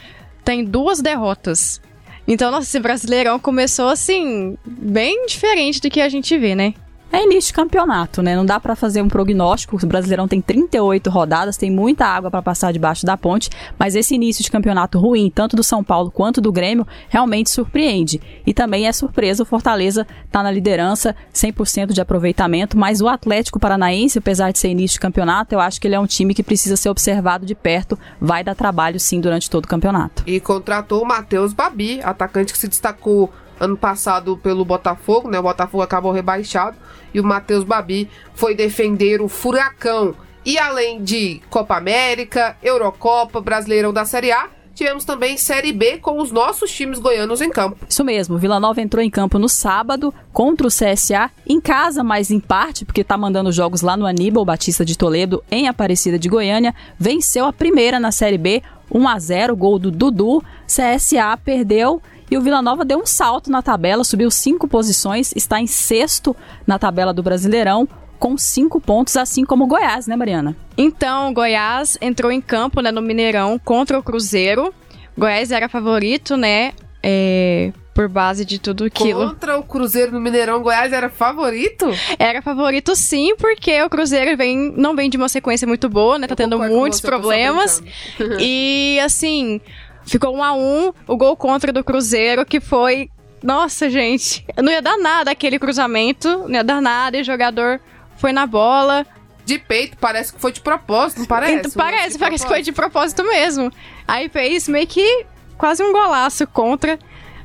tem 0.44 0.64
duas 0.64 1.00
derrotas. 1.00 1.80
Então, 2.26 2.50
nossa, 2.50 2.64
esse 2.64 2.78
Brasileirão 2.78 3.38
começou 3.38 3.88
assim, 3.88 4.58
bem 4.66 5.26
diferente 5.26 5.80
do 5.80 5.90
que 5.90 6.00
a 6.00 6.08
gente 6.08 6.36
vê, 6.36 6.54
né? 6.54 6.74
É 7.10 7.24
início 7.24 7.48
de 7.48 7.54
campeonato, 7.54 8.22
né? 8.22 8.36
Não 8.36 8.44
dá 8.44 8.60
para 8.60 8.76
fazer 8.76 9.00
um 9.00 9.08
prognóstico. 9.08 9.76
O 9.82 9.86
Brasileirão 9.86 10.28
tem 10.28 10.42
38 10.42 11.08
rodadas, 11.08 11.56
tem 11.56 11.70
muita 11.70 12.04
água 12.04 12.30
para 12.30 12.42
passar 12.42 12.70
debaixo 12.70 13.06
da 13.06 13.16
ponte, 13.16 13.48
mas 13.78 13.96
esse 13.96 14.14
início 14.14 14.44
de 14.44 14.50
campeonato 14.50 14.98
ruim, 14.98 15.30
tanto 15.34 15.56
do 15.56 15.64
São 15.64 15.82
Paulo 15.82 16.10
quanto 16.10 16.40
do 16.40 16.52
Grêmio, 16.52 16.86
realmente 17.08 17.48
surpreende. 17.48 18.20
E 18.46 18.52
também 18.52 18.86
é 18.86 18.92
surpresa 18.92 19.42
o 19.42 19.46
Fortaleza 19.46 20.06
tá 20.30 20.42
na 20.42 20.50
liderança, 20.50 21.16
100% 21.32 21.92
de 21.92 22.00
aproveitamento, 22.00 22.76
mas 22.76 23.00
o 23.00 23.08
Atlético 23.08 23.58
Paranaense, 23.58 24.18
apesar 24.18 24.52
de 24.52 24.58
ser 24.58 24.68
início 24.68 24.96
de 24.96 25.00
campeonato, 25.00 25.54
eu 25.54 25.60
acho 25.60 25.80
que 25.80 25.88
ele 25.88 25.94
é 25.94 26.00
um 26.00 26.06
time 26.06 26.34
que 26.34 26.42
precisa 26.42 26.76
ser 26.76 26.90
observado 26.90 27.46
de 27.46 27.54
perto, 27.54 27.98
vai 28.20 28.44
dar 28.44 28.54
trabalho 28.54 29.00
sim 29.00 29.18
durante 29.18 29.48
todo 29.48 29.64
o 29.64 29.68
campeonato. 29.68 30.22
E 30.26 30.38
contratou 30.40 31.02
o 31.02 31.06
Matheus 31.06 31.54
Babi, 31.54 32.00
atacante 32.02 32.52
que 32.52 32.58
se 32.58 32.68
destacou 32.68 33.32
ano 33.60 33.76
passado 33.76 34.36
pelo 34.36 34.64
Botafogo, 34.64 35.28
né? 35.28 35.38
O 35.38 35.42
Botafogo 35.42 35.82
acabou 35.82 36.12
rebaixado 36.12 36.76
e 37.12 37.20
o 37.20 37.24
Matheus 37.24 37.64
Babi 37.64 38.08
foi 38.34 38.54
defender 38.54 39.20
o 39.20 39.28
Furacão. 39.28 40.14
E 40.44 40.58
além 40.58 41.02
de 41.02 41.40
Copa 41.50 41.76
América, 41.76 42.56
Eurocopa, 42.62 43.40
Brasileirão 43.40 43.92
da 43.92 44.04
Série 44.04 44.32
A, 44.32 44.48
tivemos 44.78 45.04
também 45.04 45.36
Série 45.36 45.72
B 45.72 45.98
com 45.98 46.22
os 46.22 46.30
nossos 46.30 46.70
times 46.70 47.00
goianos 47.00 47.40
em 47.40 47.50
campo. 47.50 47.76
Isso 47.88 48.04
mesmo, 48.04 48.38
Vila 48.38 48.60
Nova 48.60 48.80
entrou 48.80 49.02
em 49.02 49.10
campo 49.10 49.38
no 49.38 49.48
sábado 49.48 50.14
contra 50.32 50.66
o 50.66 50.70
CSA, 50.70 51.30
em 51.46 51.60
casa, 51.60 52.04
mas 52.04 52.30
em 52.30 52.38
parte, 52.38 52.84
porque 52.84 53.00
está 53.00 53.18
mandando 53.18 53.50
jogos 53.50 53.82
lá 53.82 53.96
no 53.96 54.06
Aníbal 54.06 54.44
Batista 54.44 54.84
de 54.84 54.96
Toledo, 54.96 55.42
em 55.50 55.66
Aparecida 55.66 56.18
de 56.18 56.28
Goiânia, 56.28 56.74
venceu 56.96 57.44
a 57.44 57.52
primeira 57.52 57.98
na 57.98 58.12
Série 58.12 58.38
B, 58.38 58.62
1 58.90 59.08
a 59.08 59.18
0 59.18 59.56
gol 59.56 59.78
do 59.78 59.90
Dudu. 59.90 60.42
CSA 60.66 61.36
perdeu 61.44 62.00
e 62.30 62.36
o 62.36 62.40
Vila 62.40 62.60
Nova 62.62 62.84
deu 62.84 62.98
um 62.98 63.06
salto 63.06 63.50
na 63.50 63.62
tabela, 63.62 64.04
subiu 64.04 64.30
cinco 64.30 64.68
posições, 64.68 65.32
está 65.34 65.60
em 65.60 65.66
sexto 65.66 66.36
na 66.66 66.78
tabela 66.78 67.12
do 67.12 67.22
Brasileirão, 67.22 67.88
com 68.18 68.36
cinco 68.36 68.80
pontos, 68.80 69.16
assim 69.16 69.44
como 69.44 69.64
o 69.64 69.66
Goiás, 69.66 70.06
né, 70.06 70.16
Mariana? 70.16 70.56
Então, 70.76 71.32
Goiás 71.32 71.96
entrou 72.00 72.32
em 72.32 72.40
campo 72.40 72.80
né, 72.80 72.90
no 72.90 73.00
Mineirão 73.00 73.58
contra 73.58 73.98
o 73.98 74.02
Cruzeiro. 74.02 74.74
Goiás 75.16 75.50
era 75.50 75.68
favorito, 75.68 76.36
né? 76.36 76.72
É, 77.02 77.72
por 77.94 78.08
base 78.08 78.44
de 78.44 78.60
tudo 78.60 78.84
aquilo. 78.84 79.28
Contra 79.28 79.58
o 79.58 79.62
Cruzeiro 79.64 80.12
no 80.12 80.20
Mineirão, 80.20 80.62
Goiás 80.62 80.92
era 80.92 81.08
favorito? 81.08 81.86
Era 82.18 82.42
favorito 82.42 82.94
sim, 82.94 83.34
porque 83.36 83.82
o 83.82 83.90
Cruzeiro 83.90 84.36
vem, 84.36 84.72
não 84.76 84.94
vem 84.94 85.10
de 85.10 85.16
uma 85.16 85.28
sequência 85.28 85.66
muito 85.66 85.88
boa, 85.88 86.18
né? 86.18 86.26
Tá 86.26 86.36
tendo 86.36 86.58
muitos 86.58 87.00
problemas. 87.00 87.82
e 88.38 89.00
assim, 89.02 89.60
Ficou 90.08 90.34
um 90.34 90.42
a 90.42 90.54
um, 90.54 90.92
o 91.06 91.16
gol 91.16 91.36
contra 91.36 91.72
do 91.72 91.84
Cruzeiro, 91.84 92.44
que 92.46 92.60
foi. 92.60 93.10
Nossa, 93.42 93.90
gente. 93.90 94.44
Não 94.56 94.72
ia 94.72 94.82
dar 94.82 94.96
nada 94.96 95.30
aquele 95.30 95.58
cruzamento, 95.58 96.28
não 96.48 96.54
ia 96.54 96.64
dar 96.64 96.80
nada, 96.80 97.18
e 97.18 97.20
o 97.20 97.24
jogador 97.24 97.80
foi 98.16 98.32
na 98.32 98.46
bola. 98.46 99.06
De 99.44 99.58
peito, 99.58 99.96
parece 99.98 100.32
que 100.32 100.40
foi 100.40 100.52
de 100.52 100.60
propósito, 100.60 101.20
não 101.20 101.26
parece? 101.26 101.54
Então, 101.54 101.70
parece, 101.72 102.18
parece 102.18 102.44
que 102.44 102.48
foi 102.48 102.62
de 102.62 102.72
propósito 102.72 103.22
mesmo. 103.22 103.70
Aí 104.06 104.28
fez 104.28 104.68
meio 104.68 104.86
que 104.86 105.24
quase 105.56 105.82
um 105.82 105.92
golaço 105.92 106.46
contra. 106.46 106.98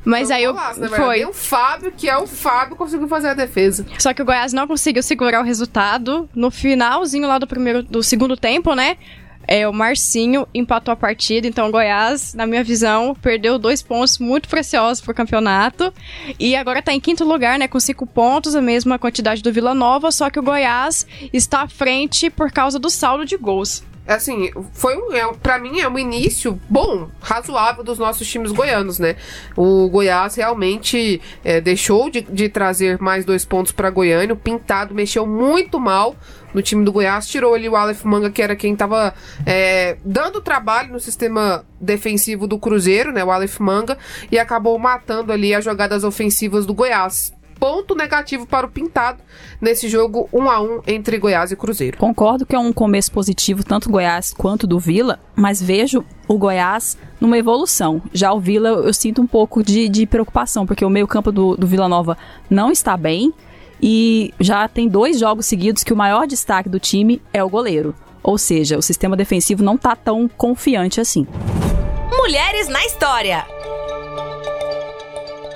Mas 0.05 0.27
foi 0.27 0.35
um 0.35 0.37
aí 0.37 0.47
golaço, 0.47 0.89
foi. 0.89 1.25
o 1.25 1.33
Fábio, 1.33 1.93
que 1.95 2.09
é 2.09 2.17
o 2.17 2.27
Fábio, 2.27 2.75
conseguiu 2.75 3.07
fazer 3.07 3.29
a 3.29 3.33
defesa. 3.33 3.85
Só 3.97 4.13
que 4.13 4.21
o 4.21 4.25
Goiás 4.25 4.51
não 4.51 4.67
conseguiu 4.67 5.01
segurar 5.01 5.39
o 5.39 5.43
resultado. 5.43 6.29
No 6.35 6.51
finalzinho 6.51 7.27
lá 7.27 7.37
do 7.37 7.47
primeiro 7.47 7.83
do 7.83 8.03
segundo 8.03 8.35
tempo, 8.35 8.73
né? 8.73 8.97
É, 9.47 9.67
o 9.67 9.73
Marcinho 9.73 10.47
empatou 10.53 10.91
a 10.91 10.95
partida, 10.95 11.47
então 11.47 11.67
o 11.67 11.71
Goiás, 11.71 12.33
na 12.33 12.45
minha 12.45 12.63
visão, 12.63 13.15
perdeu 13.15 13.59
dois 13.59 13.81
pontos 13.81 14.17
muito 14.19 14.47
preciosos 14.47 15.01
pro 15.01 15.13
campeonato. 15.13 15.93
E 16.39 16.55
agora 16.55 16.81
tá 16.81 16.93
em 16.93 16.99
quinto 16.99 17.23
lugar, 17.23 17.59
né? 17.59 17.67
Com 17.67 17.79
cinco 17.79 18.05
pontos, 18.05 18.55
a 18.55 18.61
mesma 18.61 18.97
quantidade 18.97 19.41
do 19.41 19.51
Vila 19.51 19.73
Nova, 19.73 20.11
só 20.11 20.29
que 20.29 20.39
o 20.39 20.43
Goiás 20.43 21.05
está 21.31 21.61
à 21.61 21.67
frente 21.67 22.29
por 22.29 22.51
causa 22.51 22.79
do 22.79 22.89
saldo 22.89 23.25
de 23.25 23.37
gols 23.37 23.83
assim, 24.07 24.51
foi 24.73 24.97
um, 24.97 25.13
é, 25.13 25.33
para 25.33 25.57
mim 25.57 25.79
é 25.79 25.87
um 25.87 25.97
início 25.97 26.59
bom, 26.69 27.09
razoável 27.21 27.83
dos 27.83 27.97
nossos 27.97 28.27
times 28.27 28.51
goianos, 28.51 28.99
né? 28.99 29.15
O 29.55 29.87
Goiás 29.89 30.35
realmente 30.35 31.21
é, 31.43 31.61
deixou 31.61 32.09
de, 32.09 32.21
de, 32.21 32.49
trazer 32.49 32.99
mais 32.99 33.23
dois 33.23 33.45
pontos 33.45 33.71
para 33.71 33.89
Goiânia. 33.89 34.33
O 34.33 34.37
Pintado 34.37 34.93
mexeu 34.93 35.25
muito 35.25 35.79
mal 35.79 36.15
no 36.53 36.61
time 36.61 36.83
do 36.85 36.91
Goiás, 36.91 37.27
tirou 37.27 37.53
ali 37.53 37.67
o 37.67 37.75
Aleph 37.75 38.03
Manga, 38.03 38.29
que 38.29 38.41
era 38.41 38.55
quem 38.55 38.73
estava 38.73 39.13
é, 39.45 39.97
dando 40.05 40.39
trabalho 40.41 40.93
no 40.93 40.99
sistema 40.99 41.65
defensivo 41.79 42.45
do 42.45 42.59
Cruzeiro, 42.59 43.11
né? 43.11 43.23
O 43.23 43.31
Aleph 43.31 43.59
Manga, 43.59 43.97
e 44.31 44.37
acabou 44.37 44.77
matando 44.77 45.31
ali 45.31 45.53
as 45.55 45.63
jogadas 45.63 46.03
ofensivas 46.03 46.65
do 46.65 46.73
Goiás 46.73 47.33
ponto 47.63 47.95
negativo 47.95 48.45
para 48.45 48.67
o 48.67 48.69
Pintado 48.69 49.23
nesse 49.61 49.87
jogo 49.87 50.27
1 50.33 50.49
a 50.49 50.61
1 50.61 50.81
entre 50.85 51.17
Goiás 51.17 51.49
e 51.49 51.55
Cruzeiro. 51.55 51.97
Concordo 51.97 52.45
que 52.45 52.53
é 52.53 52.59
um 52.59 52.73
começo 52.73 53.09
positivo 53.09 53.63
tanto 53.63 53.87
do 53.87 53.93
Goiás 53.93 54.33
quanto 54.33 54.67
do 54.67 54.77
Vila, 54.77 55.17
mas 55.33 55.61
vejo 55.61 56.03
o 56.27 56.37
Goiás 56.37 56.97
numa 57.21 57.37
evolução. 57.37 58.01
Já 58.11 58.33
o 58.33 58.39
Vila 58.41 58.67
eu 58.67 58.93
sinto 58.93 59.21
um 59.21 59.27
pouco 59.27 59.63
de, 59.63 59.87
de 59.87 60.05
preocupação, 60.05 60.65
porque 60.65 60.83
o 60.83 60.89
meio 60.89 61.07
campo 61.07 61.31
do, 61.31 61.55
do 61.55 61.65
Vila 61.65 61.87
Nova 61.87 62.17
não 62.49 62.69
está 62.69 62.97
bem. 62.97 63.33
e 63.81 64.33
já 64.41 64.67
tem 64.67 64.89
dois 64.89 65.17
jogos 65.17 65.45
seguidos 65.45 65.85
que 65.85 65.93
o 65.93 65.97
maior 65.97 66.27
destaque 66.27 66.67
do 66.67 66.81
time 66.81 67.21
é 67.31 67.41
o 67.41 67.49
goleiro. 67.49 67.95
Ou 68.21 68.37
seja, 68.37 68.77
o 68.77 68.81
sistema 68.81 69.15
defensivo 69.15 69.63
não 69.63 69.77
tá 69.77 69.95
tão 69.95 70.27
confiante 70.27 70.99
assim. 70.99 71.25
Mulheres 72.11 72.67
na 72.67 72.85
história. 72.85 73.62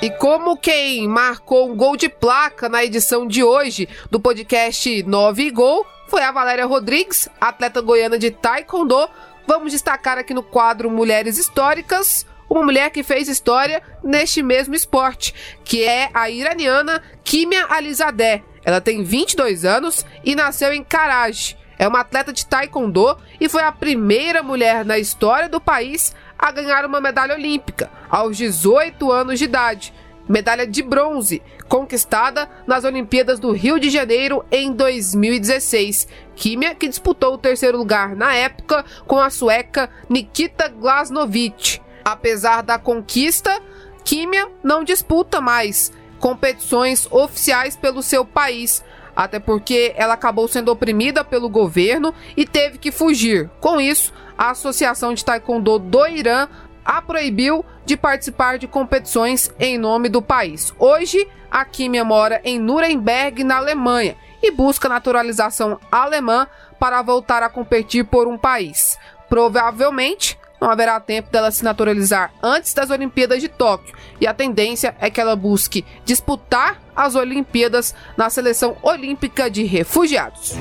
E 0.07 0.09
como 0.11 0.55
quem 0.55 1.05
marcou 1.05 1.69
um 1.69 1.75
gol 1.75 1.97
de 1.97 2.07
placa 2.07 2.69
na 2.69 2.81
edição 2.81 3.27
de 3.27 3.43
hoje 3.43 3.89
do 4.09 4.21
podcast 4.21 5.03
9 5.03 5.51
Gol 5.51 5.85
foi 6.07 6.23
a 6.23 6.31
Valéria 6.31 6.65
Rodrigues, 6.65 7.27
atleta 7.41 7.81
goiana 7.81 8.17
de 8.17 8.31
Taekwondo. 8.31 9.09
Vamos 9.45 9.73
destacar 9.73 10.17
aqui 10.17 10.33
no 10.33 10.41
quadro 10.41 10.89
Mulheres 10.89 11.37
Históricas 11.37 12.25
uma 12.49 12.63
mulher 12.63 12.89
que 12.89 13.03
fez 13.03 13.27
história 13.27 13.83
neste 14.01 14.41
mesmo 14.41 14.73
esporte, 14.73 15.35
que 15.65 15.83
é 15.83 16.09
a 16.13 16.29
iraniana 16.29 17.03
Kimia 17.21 17.65
Alizadeh. 17.67 18.41
Ela 18.63 18.79
tem 18.79 19.03
22 19.03 19.65
anos 19.65 20.05
e 20.23 20.35
nasceu 20.35 20.71
em 20.71 20.85
Karaj. 20.85 21.57
É 21.77 21.87
uma 21.87 21.99
atleta 21.99 22.31
de 22.31 22.45
taekwondo 22.45 23.17
e 23.39 23.47
foi 23.47 23.61
a 23.61 23.73
primeira 23.73 24.41
mulher 24.41 24.83
na 24.85 24.97
história 24.97 25.49
do 25.49 25.61
país 25.61 26.15
a 26.37 26.51
ganhar 26.51 26.85
uma 26.85 27.01
medalha 27.01 27.35
olímpica 27.35 27.89
aos 28.09 28.37
18 28.37 29.11
anos 29.11 29.39
de 29.39 29.45
idade. 29.45 29.93
Medalha 30.27 30.67
de 30.67 30.83
bronze, 30.83 31.41
conquistada 31.69 32.49
nas 32.67 32.83
Olimpíadas 32.83 33.39
do 33.39 33.53
Rio 33.53 33.79
de 33.79 33.89
Janeiro 33.89 34.45
em 34.51 34.73
2016. 34.73 36.07
Kimia 36.35 36.75
que 36.75 36.89
disputou 36.89 37.33
o 37.33 37.37
terceiro 37.37 37.77
lugar 37.77 38.15
na 38.15 38.33
época 38.35 38.83
com 39.05 39.19
a 39.19 39.29
sueca 39.29 39.89
Nikita 40.09 40.67
Glasnovic. 40.67 41.81
Apesar 42.03 42.61
da 42.61 42.77
conquista, 42.77 43.61
Kimia 44.03 44.49
não 44.63 44.83
disputa 44.83 45.39
mais 45.39 45.93
competições 46.19 47.07
oficiais 47.11 47.75
pelo 47.75 48.01
seu 48.01 48.25
país, 48.25 48.83
até 49.17 49.39
porque 49.39 49.95
ela 49.97 50.13
acabou 50.13 50.47
sendo 50.47 50.71
oprimida 50.71 51.25
pelo 51.25 51.49
governo 51.49 52.13
e 52.37 52.45
teve 52.45 52.77
que 52.77 52.91
fugir. 52.91 53.49
Com 53.59 53.81
isso, 53.81 54.13
a 54.37 54.51
Associação 54.51 55.11
de 55.11 55.25
Taekwondo 55.25 55.79
do 55.79 56.05
Irã 56.05 56.47
a 56.85 57.01
proibiu 57.01 57.65
de 57.83 57.97
participar 57.97 58.59
de 58.59 58.67
competições 58.67 59.51
em 59.59 59.75
nome 59.75 60.07
do 60.07 60.21
país. 60.21 60.71
Hoje, 60.77 61.27
a 61.49 61.65
Kimia 61.65 62.05
mora 62.05 62.39
em 62.43 62.59
Nuremberg, 62.59 63.43
na 63.43 63.57
Alemanha, 63.57 64.15
e 64.41 64.51
busca 64.51 64.87
naturalização 64.87 65.79
alemã 65.91 66.45
para 66.79 67.01
voltar 67.01 67.41
a 67.41 67.49
competir 67.49 68.05
por 68.05 68.27
um 68.27 68.37
país. 68.37 68.99
Provavelmente, 69.27 70.37
não 70.59 70.69
haverá 70.69 70.99
tempo 70.99 71.31
dela 71.31 71.51
se 71.51 71.63
naturalizar 71.63 72.31
antes 72.41 72.73
das 72.73 72.89
Olimpíadas 72.89 73.41
de 73.41 73.47
Tóquio, 73.47 73.95
e 74.19 74.27
a 74.27 74.33
tendência 74.33 74.95
é 74.99 75.09
que 75.09 75.21
ela 75.21 75.35
busque 75.35 75.85
disputar 76.03 76.81
as 76.95 77.15
Olimpíadas 77.15 77.93
na 78.15 78.29
seleção 78.29 78.75
olímpica 78.81 79.49
de 79.49 79.63
refugiados. 79.63 80.55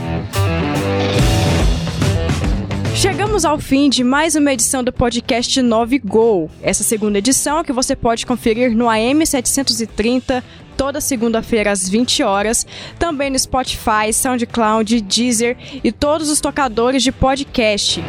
Chegamos 2.94 3.44
ao 3.44 3.58
fim 3.58 3.90
de 3.90 4.02
mais 4.02 4.34
uma 4.34 4.52
edição 4.52 4.82
do 4.82 4.90
podcast 4.90 5.60
9 5.60 5.98
Gol. 5.98 6.50
Essa 6.62 6.82
segunda 6.82 7.18
edição 7.18 7.62
que 7.62 7.72
você 7.72 7.94
pode 7.94 8.24
conferir 8.24 8.74
no 8.74 8.88
AM 8.88 9.24
730 9.24 10.42
toda 10.76 11.00
segunda-feira 11.00 11.70
às 11.70 11.88
20 11.88 12.22
horas, 12.22 12.66
também 12.98 13.30
no 13.30 13.38
Spotify, 13.38 14.12
SoundCloud, 14.12 15.00
Deezer 15.00 15.56
e 15.82 15.90
todos 15.90 16.30
os 16.30 16.40
tocadores 16.40 17.02
de 17.02 17.12
podcast. 17.12 18.02